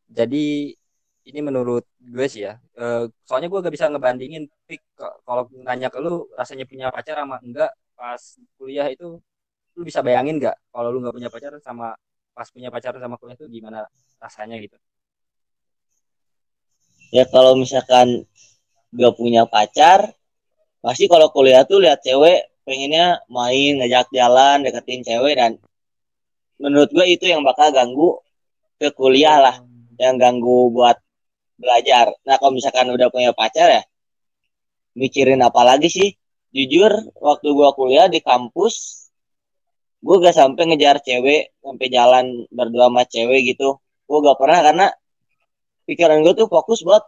Jadi 0.06 0.74
ini 1.24 1.40
menurut 1.40 1.84
gue 2.00 2.26
sih 2.28 2.44
ya, 2.46 2.60
eh, 2.76 3.08
soalnya 3.24 3.48
gue 3.52 3.60
gak 3.64 3.74
bisa 3.74 3.86
ngebandingin 3.92 4.44
k- 4.68 5.16
kalau 5.24 5.48
nanya 5.66 5.88
ke 5.88 5.98
lu 6.04 6.28
rasanya 6.36 6.64
punya 6.68 6.86
pacar 6.92 7.16
sama 7.20 7.36
enggak 7.40 7.72
pas 7.96 8.20
kuliah 8.60 8.86
itu 8.92 9.16
lu 9.74 9.82
bisa 9.88 10.00
bayangin 10.06 10.36
nggak 10.38 10.56
kalau 10.74 10.88
lu 10.92 10.98
nggak 11.02 11.14
punya 11.16 11.30
pacar 11.32 11.52
sama 11.62 11.96
pas 12.36 12.48
punya 12.50 12.68
pacar 12.74 12.92
sama 12.98 13.16
kuliah 13.16 13.36
itu 13.38 13.46
gimana 13.48 13.86
rasanya 14.20 14.58
gitu? 14.60 14.76
Ya 17.14 17.24
kalau 17.30 17.54
misalkan 17.54 18.26
gak 18.90 19.14
punya 19.14 19.46
pacar, 19.46 20.10
pasti 20.82 21.06
kalau 21.06 21.30
kuliah 21.30 21.62
tuh 21.62 21.78
lihat 21.78 22.02
cewek 22.02 22.50
pengennya 22.66 23.22
main, 23.30 23.78
ngajak 23.78 24.10
jalan, 24.10 24.66
deketin 24.66 25.06
cewek 25.06 25.38
dan 25.38 25.52
menurut 26.58 26.90
gue 26.90 27.06
itu 27.06 27.30
yang 27.30 27.46
bakal 27.46 27.70
ganggu 27.70 28.18
ke 28.82 28.90
kuliah 28.90 29.38
lah, 29.38 29.56
yang 30.02 30.18
ganggu 30.18 30.74
buat 30.74 30.98
belajar. 31.58 32.14
Nah 32.26 32.36
kalau 32.40 32.52
misalkan 32.54 32.90
udah 32.90 33.08
punya 33.10 33.30
pacar 33.34 33.68
ya, 33.70 33.82
mikirin 34.98 35.42
apa 35.42 35.60
lagi 35.66 35.90
sih? 35.90 36.10
Jujur, 36.54 36.92
waktu 37.18 37.48
gue 37.50 37.70
kuliah 37.74 38.06
di 38.06 38.22
kampus, 38.22 39.06
gue 39.98 40.16
gak 40.22 40.38
sampai 40.38 40.70
ngejar 40.70 41.02
cewek, 41.02 41.50
sampai 41.58 41.86
jalan 41.90 42.46
berdua 42.54 42.86
sama 42.86 43.02
cewek 43.02 43.40
gitu. 43.54 43.82
Gue 44.06 44.18
gak 44.22 44.38
pernah 44.38 44.60
karena 44.62 44.86
pikiran 45.90 46.22
gue 46.22 46.34
tuh 46.38 46.46
fokus 46.46 46.86
buat 46.86 47.02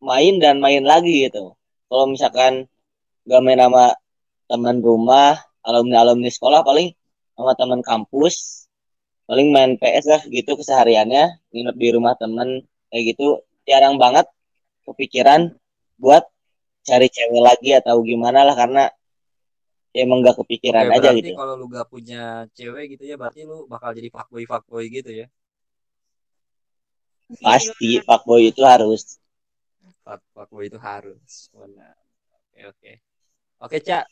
main 0.00 0.40
dan 0.40 0.64
main 0.64 0.80
lagi 0.80 1.28
gitu. 1.28 1.52
Kalau 1.92 2.04
misalkan 2.08 2.64
gak 3.28 3.42
main 3.44 3.60
sama 3.60 3.92
teman 4.48 4.80
rumah, 4.80 5.36
alumni 5.60 6.00
alumni 6.00 6.30
sekolah 6.32 6.62
paling 6.64 6.94
sama 7.36 7.52
teman 7.52 7.84
kampus, 7.84 8.66
paling 9.28 9.52
main 9.52 9.76
PS 9.76 10.06
lah 10.08 10.22
gitu 10.24 10.56
kesehariannya, 10.56 11.42
nginep 11.52 11.76
di 11.76 11.88
rumah 11.92 12.14
temen 12.16 12.64
kayak 12.88 13.12
gitu. 13.12 13.42
Jarang 13.66 13.98
banget 13.98 14.30
kepikiran 14.86 15.52
buat 15.98 16.22
cari 16.86 17.10
cewek 17.10 17.42
lagi 17.42 17.74
atau 17.74 17.98
gimana 18.06 18.46
lah 18.46 18.54
karena 18.54 18.84
ya 19.90 20.06
emang 20.06 20.22
gak 20.22 20.38
kepikiran 20.38 20.86
Oke, 20.86 20.94
aja 21.02 21.08
berarti 21.10 21.20
gitu. 21.26 21.32
kalau 21.34 21.54
lu 21.58 21.66
gak 21.66 21.88
punya 21.90 22.46
cewek 22.54 22.94
gitu 22.94 23.04
ya, 23.10 23.18
berarti 23.18 23.42
lu 23.42 23.66
bakal 23.66 23.90
jadi 23.90 24.08
fuckboy 24.12 24.46
fuckboy 24.46 24.86
gitu 24.86 25.10
ya. 25.10 25.26
Pasti 27.42 27.98
fuckboy 28.06 28.54
itu 28.54 28.62
harus. 28.62 29.18
Fuck, 30.06 30.22
fuckboy 30.30 30.70
itu 30.70 30.78
harus. 30.78 31.50
Benar. 31.50 31.98
Oke, 32.30 32.60
oke. 32.70 32.92
Oke, 33.66 33.76
Cak. 33.82 34.06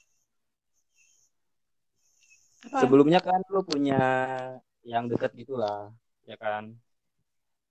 Sebelumnya 2.74 3.20
kan 3.20 3.38
lu 3.52 3.60
punya 3.62 4.00
yang 4.82 5.06
deket 5.06 5.36
gitu 5.36 5.60
lah, 5.60 5.92
ya 6.26 6.34
kan? 6.40 6.74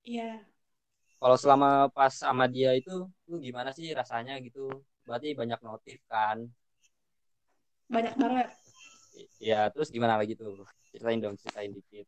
Iya. 0.05 0.52
Kalau 1.23 1.39
selama 1.39 1.87
pas 1.95 2.11
sama 2.11 2.51
dia 2.51 2.75
itu 2.75 3.07
lu 3.31 3.39
gimana 3.39 3.71
sih 3.71 3.95
rasanya 3.95 4.43
gitu? 4.43 4.83
Berarti 5.07 5.31
banyak 5.31 5.55
notif 5.63 6.03
kan? 6.11 6.43
Banyak 7.87 8.19
banget. 8.19 8.51
Ya 9.39 9.71
terus 9.71 9.87
gimana 9.87 10.19
lagi 10.19 10.35
tuh? 10.35 10.67
Ceritain 10.91 11.23
dong 11.23 11.39
ceritain 11.39 11.71
dikit. 11.71 12.03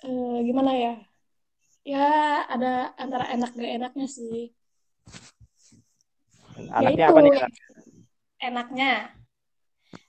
Eh, 0.00 0.36
gimana 0.48 0.72
ya? 0.72 0.94
Ya 1.84 2.08
ada 2.48 2.96
antara 2.96 3.28
enak 3.36 3.52
gak 3.52 3.68
enaknya 3.68 4.08
sih. 4.08 4.48
Ya 6.56 6.72
anaknya 6.72 7.04
itu 7.04 7.12
apa 7.12 7.20
nih 7.20 7.32
enaknya. 8.40 8.92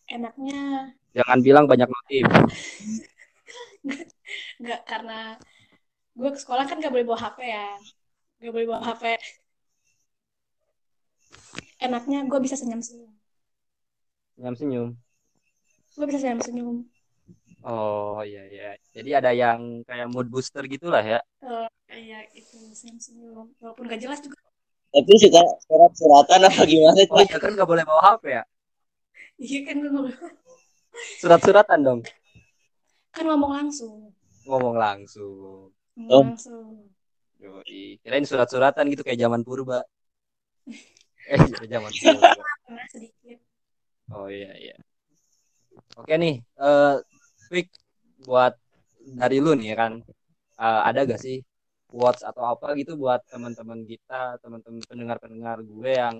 Enaknya 0.08 0.60
jangan 1.12 1.40
bilang 1.44 1.66
banyak 1.68 1.92
notif. 1.92 2.24
Nggak 4.64 4.82
karena 4.88 5.36
gue 6.22 6.30
ke 6.30 6.40
sekolah 6.40 6.70
kan 6.70 6.78
gak 6.78 6.94
boleh 6.94 7.06
bawa 7.10 7.18
HP 7.18 7.38
ya. 7.50 7.68
Gak 8.46 8.54
boleh 8.54 8.68
bawa 8.70 8.82
HP 8.94 9.18
enaknya 11.82 12.30
gue 12.30 12.40
bisa 12.40 12.54
senyum 12.54 12.80
senyum. 12.80 13.12
Senyum 14.38 14.56
senyum. 14.56 14.90
Gue 15.98 16.06
bisa 16.08 16.20
senyum 16.22 16.42
senyum. 16.46 16.78
Oh 17.66 18.22
iya 18.22 18.46
iya. 18.48 18.70
Jadi 18.94 19.10
ada 19.18 19.34
yang 19.34 19.82
kayak 19.86 20.08
mood 20.14 20.30
booster 20.30 20.66
gitulah 20.70 21.02
ya? 21.02 21.20
Eh, 21.42 21.68
kayak 21.90 22.30
itu 22.38 22.58
senyum 22.78 23.02
senyum. 23.02 23.46
Walaupun 23.58 23.90
gak 23.90 24.02
jelas 24.02 24.22
juga. 24.22 24.38
Tapi 24.92 25.14
suka 25.18 25.42
surat-suratan 25.66 26.52
apa 26.52 26.62
gimana 26.68 27.00
oh 27.00 27.24
iya 27.24 27.38
kan 27.40 27.56
nggak 27.56 27.70
boleh 27.70 27.84
bawa 27.88 28.02
HP 28.12 28.24
ya? 28.28 28.44
Iya 29.40 29.60
kan 29.64 29.76
gue 29.80 29.88
ngomong, 29.88 30.16
surat-suratan 31.24 31.80
dong? 31.80 32.00
Kan 33.16 33.24
ngomong 33.24 33.52
langsung. 33.56 34.12
Ngomong 34.44 34.76
langsung 34.76 35.72
Oh. 35.98 36.24
langsung 36.24 36.88
Yoi. 37.42 37.98
kirain 38.06 38.26
surat-suratan 38.28 38.86
gitu 38.94 39.02
kayak 39.02 39.20
zaman 39.26 39.42
purba 39.42 39.82
eh 41.32 41.42
zaman 41.68 41.92
purba 41.92 42.44
Oh 44.12 44.28
iya 44.28 44.52
iya. 44.60 44.76
Oke 45.96 46.14
nih, 46.20 46.36
eh 46.60 46.96
Quick 47.48 47.68
buat 48.28 48.54
dari 49.20 49.38
lu 49.44 49.56
nih 49.56 49.72
kan, 49.82 49.94
eh, 50.60 50.82
ada 50.88 51.00
gak 51.08 51.22
sih 51.26 51.38
quotes 51.92 52.24
atau 52.28 52.44
apa 52.54 52.76
gitu 52.80 52.96
buat 53.00 53.20
teman-teman 53.32 53.84
kita, 53.88 54.36
teman-teman 54.44 54.84
pendengar-pendengar 54.90 55.58
gue 55.64 55.92
yang 55.96 56.16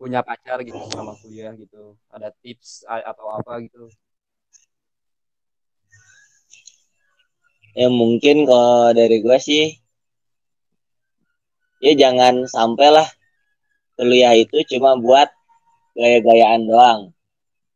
punya 0.00 0.20
pacar 0.28 0.58
gitu 0.66 0.76
selama 0.92 1.14
kuliah 1.22 1.52
gitu, 1.56 1.96
ada 2.12 2.28
tips 2.42 2.84
atau 2.88 3.26
apa 3.32 3.52
gitu? 3.64 3.88
Ya 7.74 7.90
mungkin 7.90 8.46
kalau 8.46 8.94
dari 8.94 9.18
gue 9.18 9.38
sih 9.42 9.74
ya 11.82 11.92
jangan 11.98 12.46
sampailah 12.46 13.10
kuliah 13.98 14.30
itu 14.38 14.62
cuma 14.70 14.94
buat 14.94 15.26
gaya-gayaan 15.98 16.70
doang. 16.70 17.00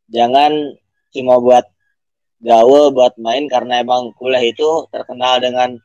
Jangan 0.07 0.79
cuma 1.11 1.43
buat 1.43 1.67
gaul, 2.39 2.95
buat 2.95 3.19
main 3.19 3.51
karena 3.51 3.83
emang 3.83 4.15
kuliah 4.15 4.43
itu 4.43 4.87
terkenal 4.87 5.43
dengan 5.43 5.75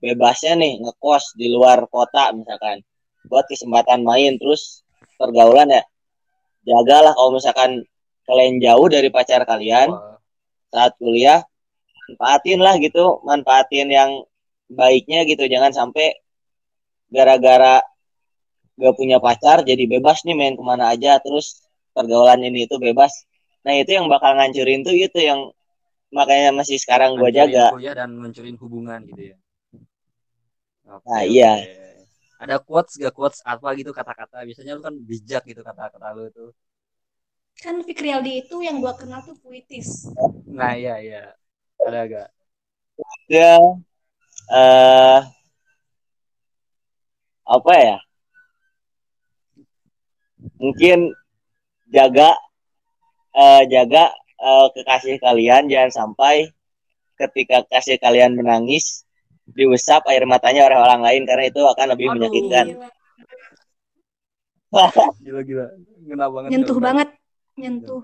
bebasnya 0.00 0.56
nih 0.56 0.80
ngekos 0.80 1.36
di 1.36 1.52
luar 1.52 1.84
kota 1.92 2.32
misalkan. 2.32 2.80
Buat 3.28 3.44
kesempatan 3.44 4.00
main 4.00 4.40
terus 4.40 4.80
pergaulan 5.20 5.68
ya. 5.68 5.84
Jagalah 6.64 7.12
kalau 7.12 7.36
misalkan 7.36 7.84
kalian 8.24 8.56
jauh 8.56 8.88
dari 8.88 9.12
pacar 9.12 9.44
kalian 9.44 9.92
saat 10.72 10.96
kuliah 10.96 11.44
manfaatin 12.10 12.58
lah 12.58 12.74
gitu 12.82 13.22
manfaatin 13.22 13.88
yang 13.88 14.10
baiknya 14.70 15.22
gitu 15.26 15.46
jangan 15.46 15.70
sampai 15.70 16.18
gara-gara 17.10 17.82
gak 18.80 18.94
punya 18.96 19.18
pacar 19.22 19.62
jadi 19.62 19.84
bebas 19.86 20.22
nih 20.26 20.34
main 20.34 20.54
ke 20.58 20.62
mana 20.62 20.90
aja 20.94 21.18
terus 21.22 21.62
pergaulan 21.94 22.42
ini 22.42 22.66
itu 22.66 22.78
bebas 22.78 23.26
nah 23.62 23.76
itu 23.76 23.92
yang 23.94 24.08
bakal 24.08 24.34
ngancurin 24.34 24.82
tuh 24.82 24.94
itu 24.94 25.18
yang 25.20 25.52
makanya 26.10 26.50
masih 26.54 26.78
sekarang 26.78 27.14
gue 27.14 27.30
jaga 27.30 27.70
kuliah 27.70 27.94
dan 27.94 28.10
ngancurin 28.18 28.56
hubungan 28.58 29.00
gitu 29.06 29.34
ya. 29.34 29.36
Oke, 30.90 31.06
Nah, 31.06 31.22
iya. 31.22 31.54
Ada 32.40 32.58
quotes 32.58 32.98
gak 32.98 33.14
quotes 33.14 33.38
apa 33.46 33.76
gitu 33.78 33.94
kata-kata? 33.94 34.42
Biasanya 34.42 34.74
lu 34.74 34.82
kan 34.82 34.96
bijak 34.96 35.46
gitu 35.46 35.62
kata-kata 35.62 36.08
lu 36.18 36.26
tuh. 36.34 36.50
kan 37.60 37.76
Fikri 37.84 38.08
Aldi 38.08 38.48
itu 38.48 38.64
yang 38.64 38.80
gue 38.80 38.88
kenal 38.96 39.20
tuh 39.20 39.36
puitis 39.36 40.08
Nah 40.48 40.72
iya 40.72 40.96
iya. 40.96 41.22
Ada 41.86 42.02
gak? 42.06 42.28
ya 43.30 43.56
eh 44.52 45.20
apa 47.46 47.72
ya 47.78 47.96
mungkin 50.60 51.14
jaga 51.88 52.36
eh, 53.32 53.62
jaga 53.70 54.12
eh, 54.36 54.66
kekasih 54.76 55.16
kalian 55.22 55.70
jangan 55.70 55.92
sampai 55.94 56.50
ketika 57.16 57.64
kasih 57.70 57.96
kalian 57.96 58.36
menangis 58.36 59.06
diusap 59.50 60.04
air 60.10 60.24
matanya 60.28 60.68
oleh 60.68 60.78
orang 60.78 61.02
lain 61.02 61.22
karena 61.24 61.48
itu 61.48 61.60
akan 61.64 61.86
lebih 61.96 62.06
Aduh. 62.10 62.14
menyakitkan 62.18 62.66
Gila. 62.70 62.88
Gila 65.26 65.42
gila. 65.42 65.66
Ngena 66.06 66.26
banget. 66.30 66.48
nyentuh 66.54 66.78
banget 66.78 67.08
nyentuh 67.58 68.02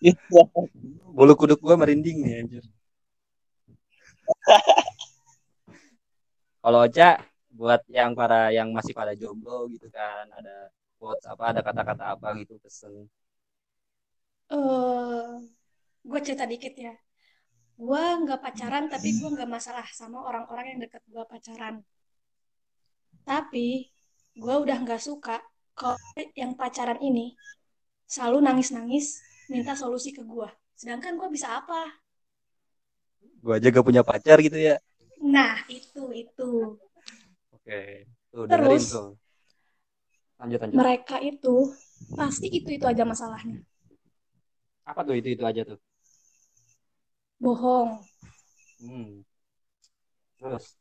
Bulu 1.16 1.32
kuduk 1.40 1.58
gua 1.64 1.74
merinding 1.80 2.16
nih 2.24 2.34
anjir. 2.42 2.64
Kalau 6.62 6.78
Ocha 6.86 7.08
buat 7.58 7.82
yang 7.98 8.12
para 8.18 8.54
yang 8.54 8.68
masih 8.76 8.94
pada 8.94 9.12
jomblo 9.20 9.66
gitu 9.74 9.88
kan 9.90 10.24
ada 10.38 10.70
quotes 10.98 11.26
apa 11.32 11.44
ada 11.50 11.60
kata-kata 11.66 12.04
apa 12.14 12.28
gitu 12.40 12.54
pesen. 12.62 13.08
eh 14.56 15.26
gue 16.10 16.20
cerita 16.26 16.44
dikit 16.52 16.74
ya 16.86 16.92
gue 17.86 18.04
nggak 18.22 18.40
pacaran 18.44 18.84
tapi 18.92 19.08
gue 19.18 19.28
nggak 19.34 19.50
masalah 19.56 19.86
sama 20.00 20.18
orang-orang 20.28 20.66
yang 20.70 20.80
deket 20.84 21.02
gue 21.14 21.24
pacaran 21.32 21.74
tapi 23.28 23.68
gue 24.42 24.54
udah 24.64 24.76
nggak 24.84 25.02
suka 25.08 25.36
kalau 25.78 25.98
yang 26.40 26.52
pacaran 26.60 26.98
ini 27.08 27.26
selalu 28.14 28.38
nangis-nangis 28.46 29.06
minta 29.52 29.72
solusi 29.82 30.10
ke 30.16 30.22
gue 30.32 30.48
sedangkan 30.80 31.12
gue 31.20 31.28
bisa 31.36 31.48
apa 31.60 31.80
Gua 33.42 33.54
aja 33.58 33.68
gak 33.74 33.86
punya 33.88 34.02
pacar 34.08 34.36
gitu 34.46 34.58
ya. 34.68 34.74
nah 35.34 35.56
itu 35.76 36.02
itu 36.22 36.48
Oke. 37.54 38.06
Tuh 38.32 38.46
Terus? 38.48 38.86
tuh. 38.90 39.06
Lanjut 40.38 40.60
lanjut. 40.62 40.84
mereka 40.88 41.16
itu 41.30 41.54
pasti 42.18 42.46
itu 42.58 42.68
itu 42.76 42.84
aja 42.92 43.04
masalahnya 43.12 43.56
Apa 44.90 45.00
tuh 45.06 45.14
itu 45.20 45.28
itu 45.34 45.44
aja 45.50 45.62
tuh? 45.70 45.78
bohong 47.42 47.90
Hmm. 48.80 49.20
Terus 50.38 50.76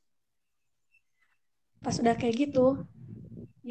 pas 1.84 1.96
udah 2.02 2.16
kayak 2.22 2.36
gitu 2.42 2.66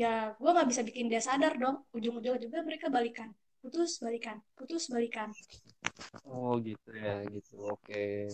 ya 0.02 0.12
gue 0.40 0.50
nggak 0.54 0.68
bisa 0.70 0.82
bikin 0.88 1.06
dia 1.12 1.22
sadar 1.28 1.52
dong 1.62 1.76
ujung-ujungnya 1.96 2.40
juga 2.44 2.59
mereka 2.68 2.87
balikan 2.96 3.28
putus 3.66 3.98
balikan. 3.98 4.38
Putus 4.55 4.87
balikan. 4.87 5.35
Oh 6.22 6.55
gitu 6.62 6.94
ya 6.94 7.18
gitu. 7.26 7.66
Oke. 7.66 8.31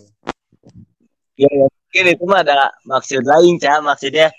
ya, 1.33 1.49
ya, 1.49 1.65
mungkin 1.65 2.05
itu 2.13 2.23
mah 2.29 2.45
ada 2.45 2.69
maksud 2.85 3.25
lain 3.25 3.57
cah 3.57 3.81
maksudnya 3.81 4.29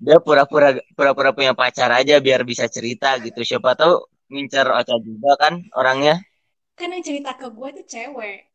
dia 0.00 0.16
pura-pura 0.24 0.72
pura-pura 0.96 1.36
punya 1.36 1.52
pacar 1.52 1.92
aja 1.92 2.16
biar 2.16 2.48
bisa 2.48 2.64
cerita 2.64 3.20
gitu. 3.20 3.44
Siapa 3.44 3.76
tahu 3.76 4.08
ngincer 4.32 4.72
Ocha 4.72 4.96
juga 5.04 5.36
kan 5.36 5.60
orangnya. 5.76 6.16
Kan 6.80 6.96
yang 6.96 7.04
cerita 7.04 7.36
ke 7.36 7.52
gue 7.52 7.68
itu 7.76 7.82
cewek. 7.84 8.48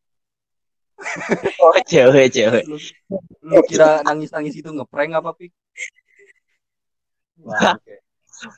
Oh 1.61 1.77
cewek 1.85 2.33
cewek. 2.33 2.65
Lu, 2.65 2.77
lu 3.45 3.59
kira 3.69 4.01
nangis-nangis 4.01 4.57
itu 4.57 4.69
ngeprank 4.73 5.13
apa 5.13 5.29
pik? 5.37 5.53
Wah, 7.43 7.77
oke. 7.77 7.93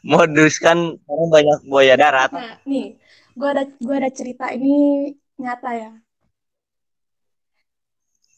modus 0.06 0.62
kan 0.62 0.78
sekarang 1.04 1.30
banyak 1.30 1.60
buaya 1.68 1.96
darat. 2.00 2.32
Nah 2.32 2.56
nih 2.64 2.96
gue 3.36 3.48
ada 3.54 3.64
gue 3.68 3.96
ada 3.96 4.10
cerita 4.12 4.46
ini 4.56 4.74
nyata 5.42 5.72
ya. 5.76 5.92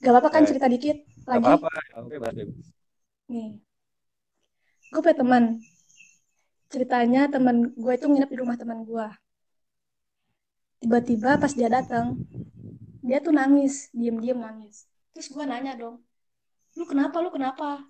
Gak 0.01 0.12
apa-apa 0.13 0.29
kan 0.29 0.43
Eh, 0.45 0.47
cerita 0.49 0.67
dikit 0.69 0.97
Gak 1.25 1.41
lagi 1.41 1.45
apa-apa. 1.45 1.69
Oke, 2.01 2.07
bebas, 2.17 2.33
bebas. 2.38 2.67
nih. 3.31 3.49
Gue 4.91 5.01
punya 5.03 5.17
teman. 5.21 5.43
Ceritanya 6.73 7.21
teman 7.31 7.57
gue 7.73 7.93
itu 7.95 8.05
nginep 8.10 8.29
di 8.33 8.38
rumah 8.41 8.57
teman 8.60 8.83
gue 8.83 9.07
tiba-tiba 10.77 11.41
pas 11.41 11.49
dia 11.57 11.69
datang 11.73 12.21
dia 13.01 13.17
tuh 13.17 13.33
nangis 13.33 13.89
diem-diem 13.97 14.38
nangis. 14.38 14.86
Terus 15.13 15.27
gue 15.33 15.45
nanya 15.47 15.73
dong 15.73 15.97
lu 16.77 16.86
kenapa 16.86 17.17
lu 17.23 17.29
kenapa? 17.33 17.81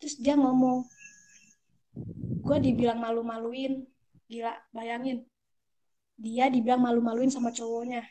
Terus 0.00 0.16
dia 0.16 0.32
ngomong 0.36 0.88
gue 2.46 2.58
dibilang 2.64 3.00
malu-maluin. 3.00 3.84
Gila 4.26 4.52
bayangin 4.74 5.22
dia 6.16 6.48
dibilang 6.48 6.80
malu-maluin 6.80 7.28
sama 7.28 7.52
cowoknya. 7.52 8.02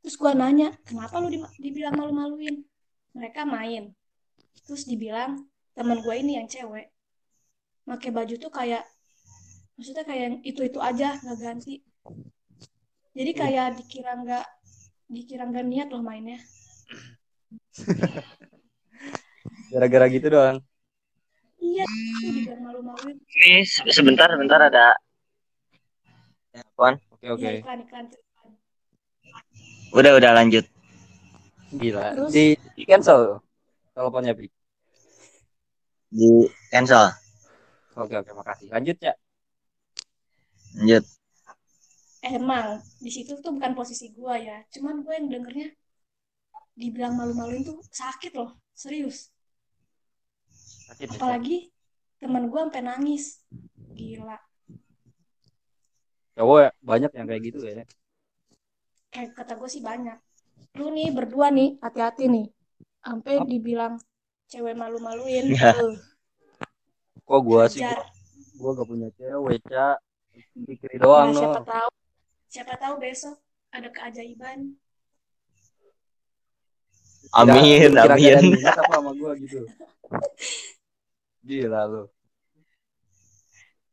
Terus 0.00 0.16
gue 0.16 0.32
nanya 0.32 0.72
kenapa 0.86 1.20
lu 1.20 1.28
di- 1.28 1.54
dibilang 1.60 1.96
malu-maluin? 1.96 2.64
Mereka 3.16 3.44
main. 3.44 3.92
Terus 4.64 4.88
dibilang 4.88 5.44
teman 5.76 6.00
gue 6.00 6.14
ini 6.16 6.40
yang 6.40 6.48
cewek. 6.48 6.92
Pakai 7.86 8.10
baju 8.10 8.34
tuh 8.40 8.50
kayak 8.50 8.82
maksudnya 9.76 10.04
kayak 10.08 10.40
itu 10.42 10.60
itu 10.64 10.78
aja 10.80 11.20
nggak 11.20 11.38
ganti. 11.38 11.84
Jadi 13.16 13.32
kayak 13.32 13.80
dikira 13.80 14.12
nggak 14.20 14.46
dikira 15.12 15.44
nggak 15.48 15.66
niat 15.66 15.88
loh 15.92 16.02
mainnya. 16.02 16.40
Gara-gara 19.70 20.06
gitu 20.08 20.26
doang? 20.32 20.58
Iya 21.60 21.84
Ini 22.76 23.64
se- 23.64 23.88
sebentar 23.88 24.28
sebentar 24.28 24.60
ada 24.60 24.92
telepon. 26.52 26.92
oke 27.12 27.26
oke 27.32 27.48
Iya. 27.48 27.62
Udah 29.96 30.12
udah 30.18 30.32
lanjut. 30.36 30.64
gila 31.66 32.14
Terus? 32.14 32.30
di, 32.32 32.44
di 32.78 32.82
cancel 32.86 33.42
teleponnya 33.90 34.32
Pik 34.32 34.52
Di 36.08 36.46
cancel. 36.70 37.10
oke 37.98 38.14
oke 38.14 38.30
makasih 38.32 38.70
lanjut 38.70 38.96
ya 39.02 39.12
Lanjut. 40.78 41.04
emang 42.22 42.80
di 43.02 43.10
situ 43.10 43.34
tuh 43.42 43.50
bukan 43.56 43.72
posisi 43.74 44.14
gue 44.14 44.34
ya 44.40 44.62
cuman 44.72 45.02
gue 45.02 45.14
yang 45.16 45.28
dengernya 45.32 45.68
dibilang 46.76 47.16
malu-maluin 47.18 47.64
tuh 47.66 47.80
sakit 47.88 48.32
loh 48.36 48.54
serius 48.72 49.32
sakit 50.86 51.08
ya? 51.08 51.16
apalagi 51.18 51.56
teman 52.26 52.50
gue 52.50 52.60
sampai 52.60 52.82
nangis. 52.82 53.24
Gila. 53.94 54.36
Cowok 56.36 56.58
ya, 56.60 56.70
banyak 56.82 57.10
yang 57.16 57.26
kayak 57.30 57.42
gitu 57.48 57.62
ya 57.64 57.86
kayak 59.16 59.32
kata 59.32 59.56
gue 59.56 59.70
sih 59.70 59.80
banyak. 59.80 60.18
Lu 60.76 60.92
nih 60.92 61.08
berdua 61.08 61.48
nih 61.48 61.80
hati-hati 61.80 62.28
nih. 62.28 62.46
Sampai 63.00 63.40
Ap- 63.40 63.48
dibilang 63.48 63.96
cewek 64.52 64.76
malu-maluin. 64.76 65.56
Ya. 65.56 65.72
tuh 65.72 65.96
kok 67.26 67.40
gua 67.42 67.66
sih? 67.66 67.82
Gua 68.54 68.70
gak 68.76 68.86
punya 68.86 69.08
cewek 69.16 69.58
cak 69.66 69.98
pikirin 70.68 71.00
Nah, 71.00 71.04
doang 71.08 71.28
siapa 71.32 71.58
no 71.58 71.64
tahu 71.64 71.90
siapa 72.46 72.74
tahu 72.78 72.94
besok 73.00 73.36
ada 73.72 73.88
keajaiban. 73.90 74.76
Amin, 77.34 77.90
Kira- 77.90 78.14
amin. 78.14 78.54
sama 78.62 79.10
gua 79.16 79.32
gitu. 79.40 79.64
Gila 81.46 81.82
lu 81.88 82.04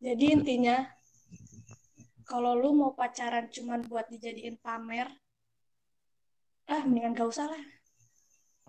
jadi 0.04 0.26
intinya 0.36 0.78
kalau 2.28 2.60
lu 2.60 2.76
mau 2.76 2.92
pacaran 2.92 3.48
cuman 3.48 3.88
buat 3.88 4.12
dijadiin 4.12 4.60
pamer 4.60 5.08
ah 6.68 6.84
mendingan 6.84 7.16
gak 7.16 7.32
usah 7.32 7.48
lah. 7.48 7.64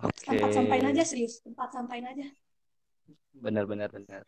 Oke. 0.06 0.30
Tempat 0.30 0.50
sampain 0.54 0.86
aja 0.86 1.02
serius. 1.02 1.42
Tempat 1.42 1.74
sampain 1.74 2.06
aja. 2.06 2.26
Bener 3.34 3.66
bener 3.66 3.90
bener 3.90 4.22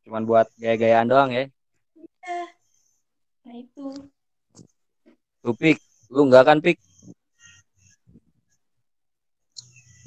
cuman 0.00 0.24
buat 0.24 0.48
gaya-gayaan 0.56 1.12
doang 1.12 1.30
ya. 1.30 1.44
Nah 3.44 3.56
itu. 3.56 3.92
Lu 5.44 5.52
pik. 5.52 5.76
Lu 6.08 6.26
enggak 6.26 6.48
kan 6.48 6.58
pik? 6.64 6.80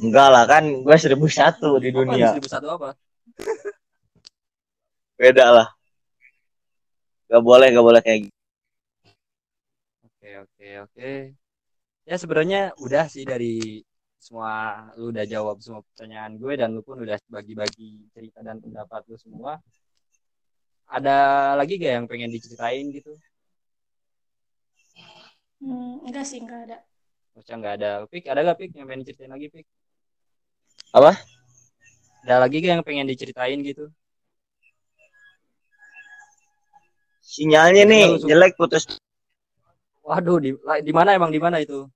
Enggak 0.01 0.27
lah 0.33 0.43
kan 0.49 0.65
gue 0.65 0.95
seribu 0.97 1.29
satu 1.29 1.79
di 1.79 1.87
apa 1.87 1.87
di 1.87 1.89
dunia. 1.93 2.27
seribu 2.33 2.49
satu 2.49 2.67
apa? 2.73 2.89
Beda 5.15 5.45
lah. 5.53 5.67
Gak 7.33 7.41
boleh 7.41 7.67
gak 7.73 7.85
boleh 7.89 8.01
kayak 8.05 8.19
gitu. 8.29 8.37
Oke 10.05 10.29
oke 10.45 10.67
oke. 10.85 11.09
Ya 12.05 12.15
sebenarnya 12.21 12.77
udah 12.77 13.09
sih 13.09 13.25
dari 13.25 13.81
semua 14.21 14.85
lu 15.01 15.09
udah 15.09 15.25
jawab 15.25 15.57
semua 15.65 15.81
pertanyaan 15.81 16.37
gue 16.37 16.53
dan 16.61 16.69
lu 16.77 16.85
pun 16.85 17.01
udah 17.01 17.17
bagi-bagi 17.25 18.05
cerita 18.13 18.45
dan 18.45 18.61
pendapat 18.61 19.01
lu 19.09 19.17
semua. 19.17 19.57
Ada 20.85 21.17
lagi 21.57 21.81
gak 21.81 21.93
yang 21.97 22.05
pengen 22.05 22.29
diceritain 22.29 22.85
gitu? 22.93 23.17
hmm, 25.57 26.05
enggak 26.05 26.29
sih 26.29 26.37
enggak 26.37 26.69
ada 26.69 26.77
Maksudnya 27.33 27.57
nggak 27.57 27.75
ada. 27.81 27.91
Pik 28.13 28.23
ada 28.29 28.39
gak 28.45 28.57
Pik 28.61 28.71
yang 28.77 28.85
pengen 28.85 29.01
diceritain 29.01 29.33
lagi 29.33 29.47
Pik? 29.49 29.65
Apa? 30.93 31.17
Ada 32.29 32.45
lagi 32.45 32.61
gak 32.61 32.73
yang 32.77 32.85
pengen 32.85 33.09
diceritain 33.09 33.57
gitu? 33.65 33.89
Sinyalnya 37.33 37.83
nih 37.89 38.03
suka- 38.21 38.27
jelek 38.29 38.53
putus. 38.59 38.83
Waduh 40.05 40.37
di 40.43 40.49
di 40.85 40.91
mana 40.93 41.09
emang 41.17 41.31
di 41.33 41.39
mana 41.41 41.57
itu? 41.65 41.89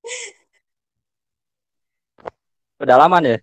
Pedalaman 2.80 3.24
ya? 3.26 3.38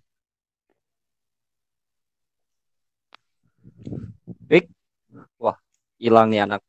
Pik? 4.49 4.65
Wah, 5.41 5.57
hilang 6.01 6.27
nih 6.31 6.43
anak. 6.45 6.61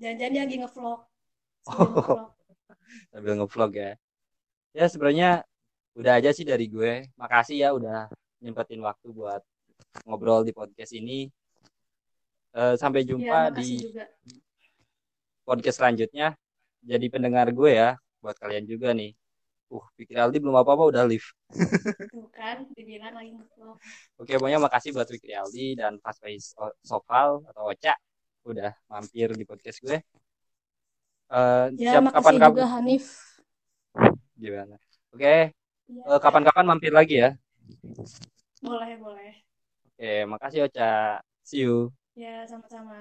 jangan-jangan 0.00 0.32
dia 0.32 0.42
lagi 0.48 0.56
ngevlog 0.56 1.00
Oh. 1.68 1.76
Sambil 1.76 1.92
ngevlog. 1.92 2.28
sambil 3.12 3.32
ngevlog 3.36 3.70
ya. 3.76 3.90
Ya 4.72 4.84
sebenarnya 4.88 5.30
udah 5.92 6.12
aja 6.16 6.30
sih 6.32 6.48
dari 6.48 6.64
gue. 6.72 7.04
Makasih 7.20 7.56
ya 7.60 7.76
udah 7.76 8.08
nyempetin 8.40 8.80
waktu 8.80 9.12
buat 9.12 9.44
ngobrol 10.08 10.40
di 10.48 10.56
podcast 10.56 10.96
ini. 10.96 11.28
Eh, 12.50 12.74
sampai 12.74 13.06
ya 13.06 13.14
jumpa 13.14 13.54
makasih 13.54 13.78
di 13.78 13.86
juga 13.86 14.04
podcast 15.46 15.76
selanjutnya. 15.78 16.34
Jadi 16.82 17.06
pendengar 17.12 17.46
gue 17.54 17.70
ya, 17.76 17.94
buat 18.18 18.34
kalian 18.38 18.66
juga 18.66 18.90
nih. 18.90 19.14
Uh, 19.70 19.86
Fikri 19.94 20.18
Aldi 20.18 20.42
belum 20.42 20.58
apa-apa 20.58 20.90
udah 20.90 21.06
live. 21.06 21.30
tuh 22.10 22.26
kan 22.34 22.66
dibilang 22.74 23.14
lagi 23.14 23.30
ngevlog 23.38 23.78
Oke, 24.18 24.34
pokoknya 24.34 24.58
makasih 24.58 24.90
buat 24.90 25.06
Fikri 25.06 25.30
Aldi 25.30 25.78
dan 25.78 26.02
Pas 26.02 26.18
Sofal 26.82 27.46
atau 27.46 27.70
Oca 27.70 27.94
udah 28.50 28.74
mampir 28.90 29.30
di 29.30 29.46
podcast 29.46 29.78
gue. 29.78 30.02
Eh, 31.30 31.66
ya 31.78 31.94
siap 31.94 32.10
makasih 32.10 32.18
kapan-kapan 32.18 32.50
juga 32.58 32.66
Hanif 32.74 33.06
gimana? 34.34 34.74
Oke, 35.14 35.54
ya, 35.86 36.02
eh, 36.10 36.18
kapan-kapan 36.18 36.64
mampir 36.66 36.90
lagi 36.90 37.22
ya. 37.22 37.30
boleh 38.58 38.98
boleh 38.98 39.32
Oke, 39.94 40.24
makasih 40.26 40.66
Oca. 40.66 41.22
See 41.44 41.62
you. 41.68 41.99
Ya 42.20 42.44
sama-sama 42.50 42.96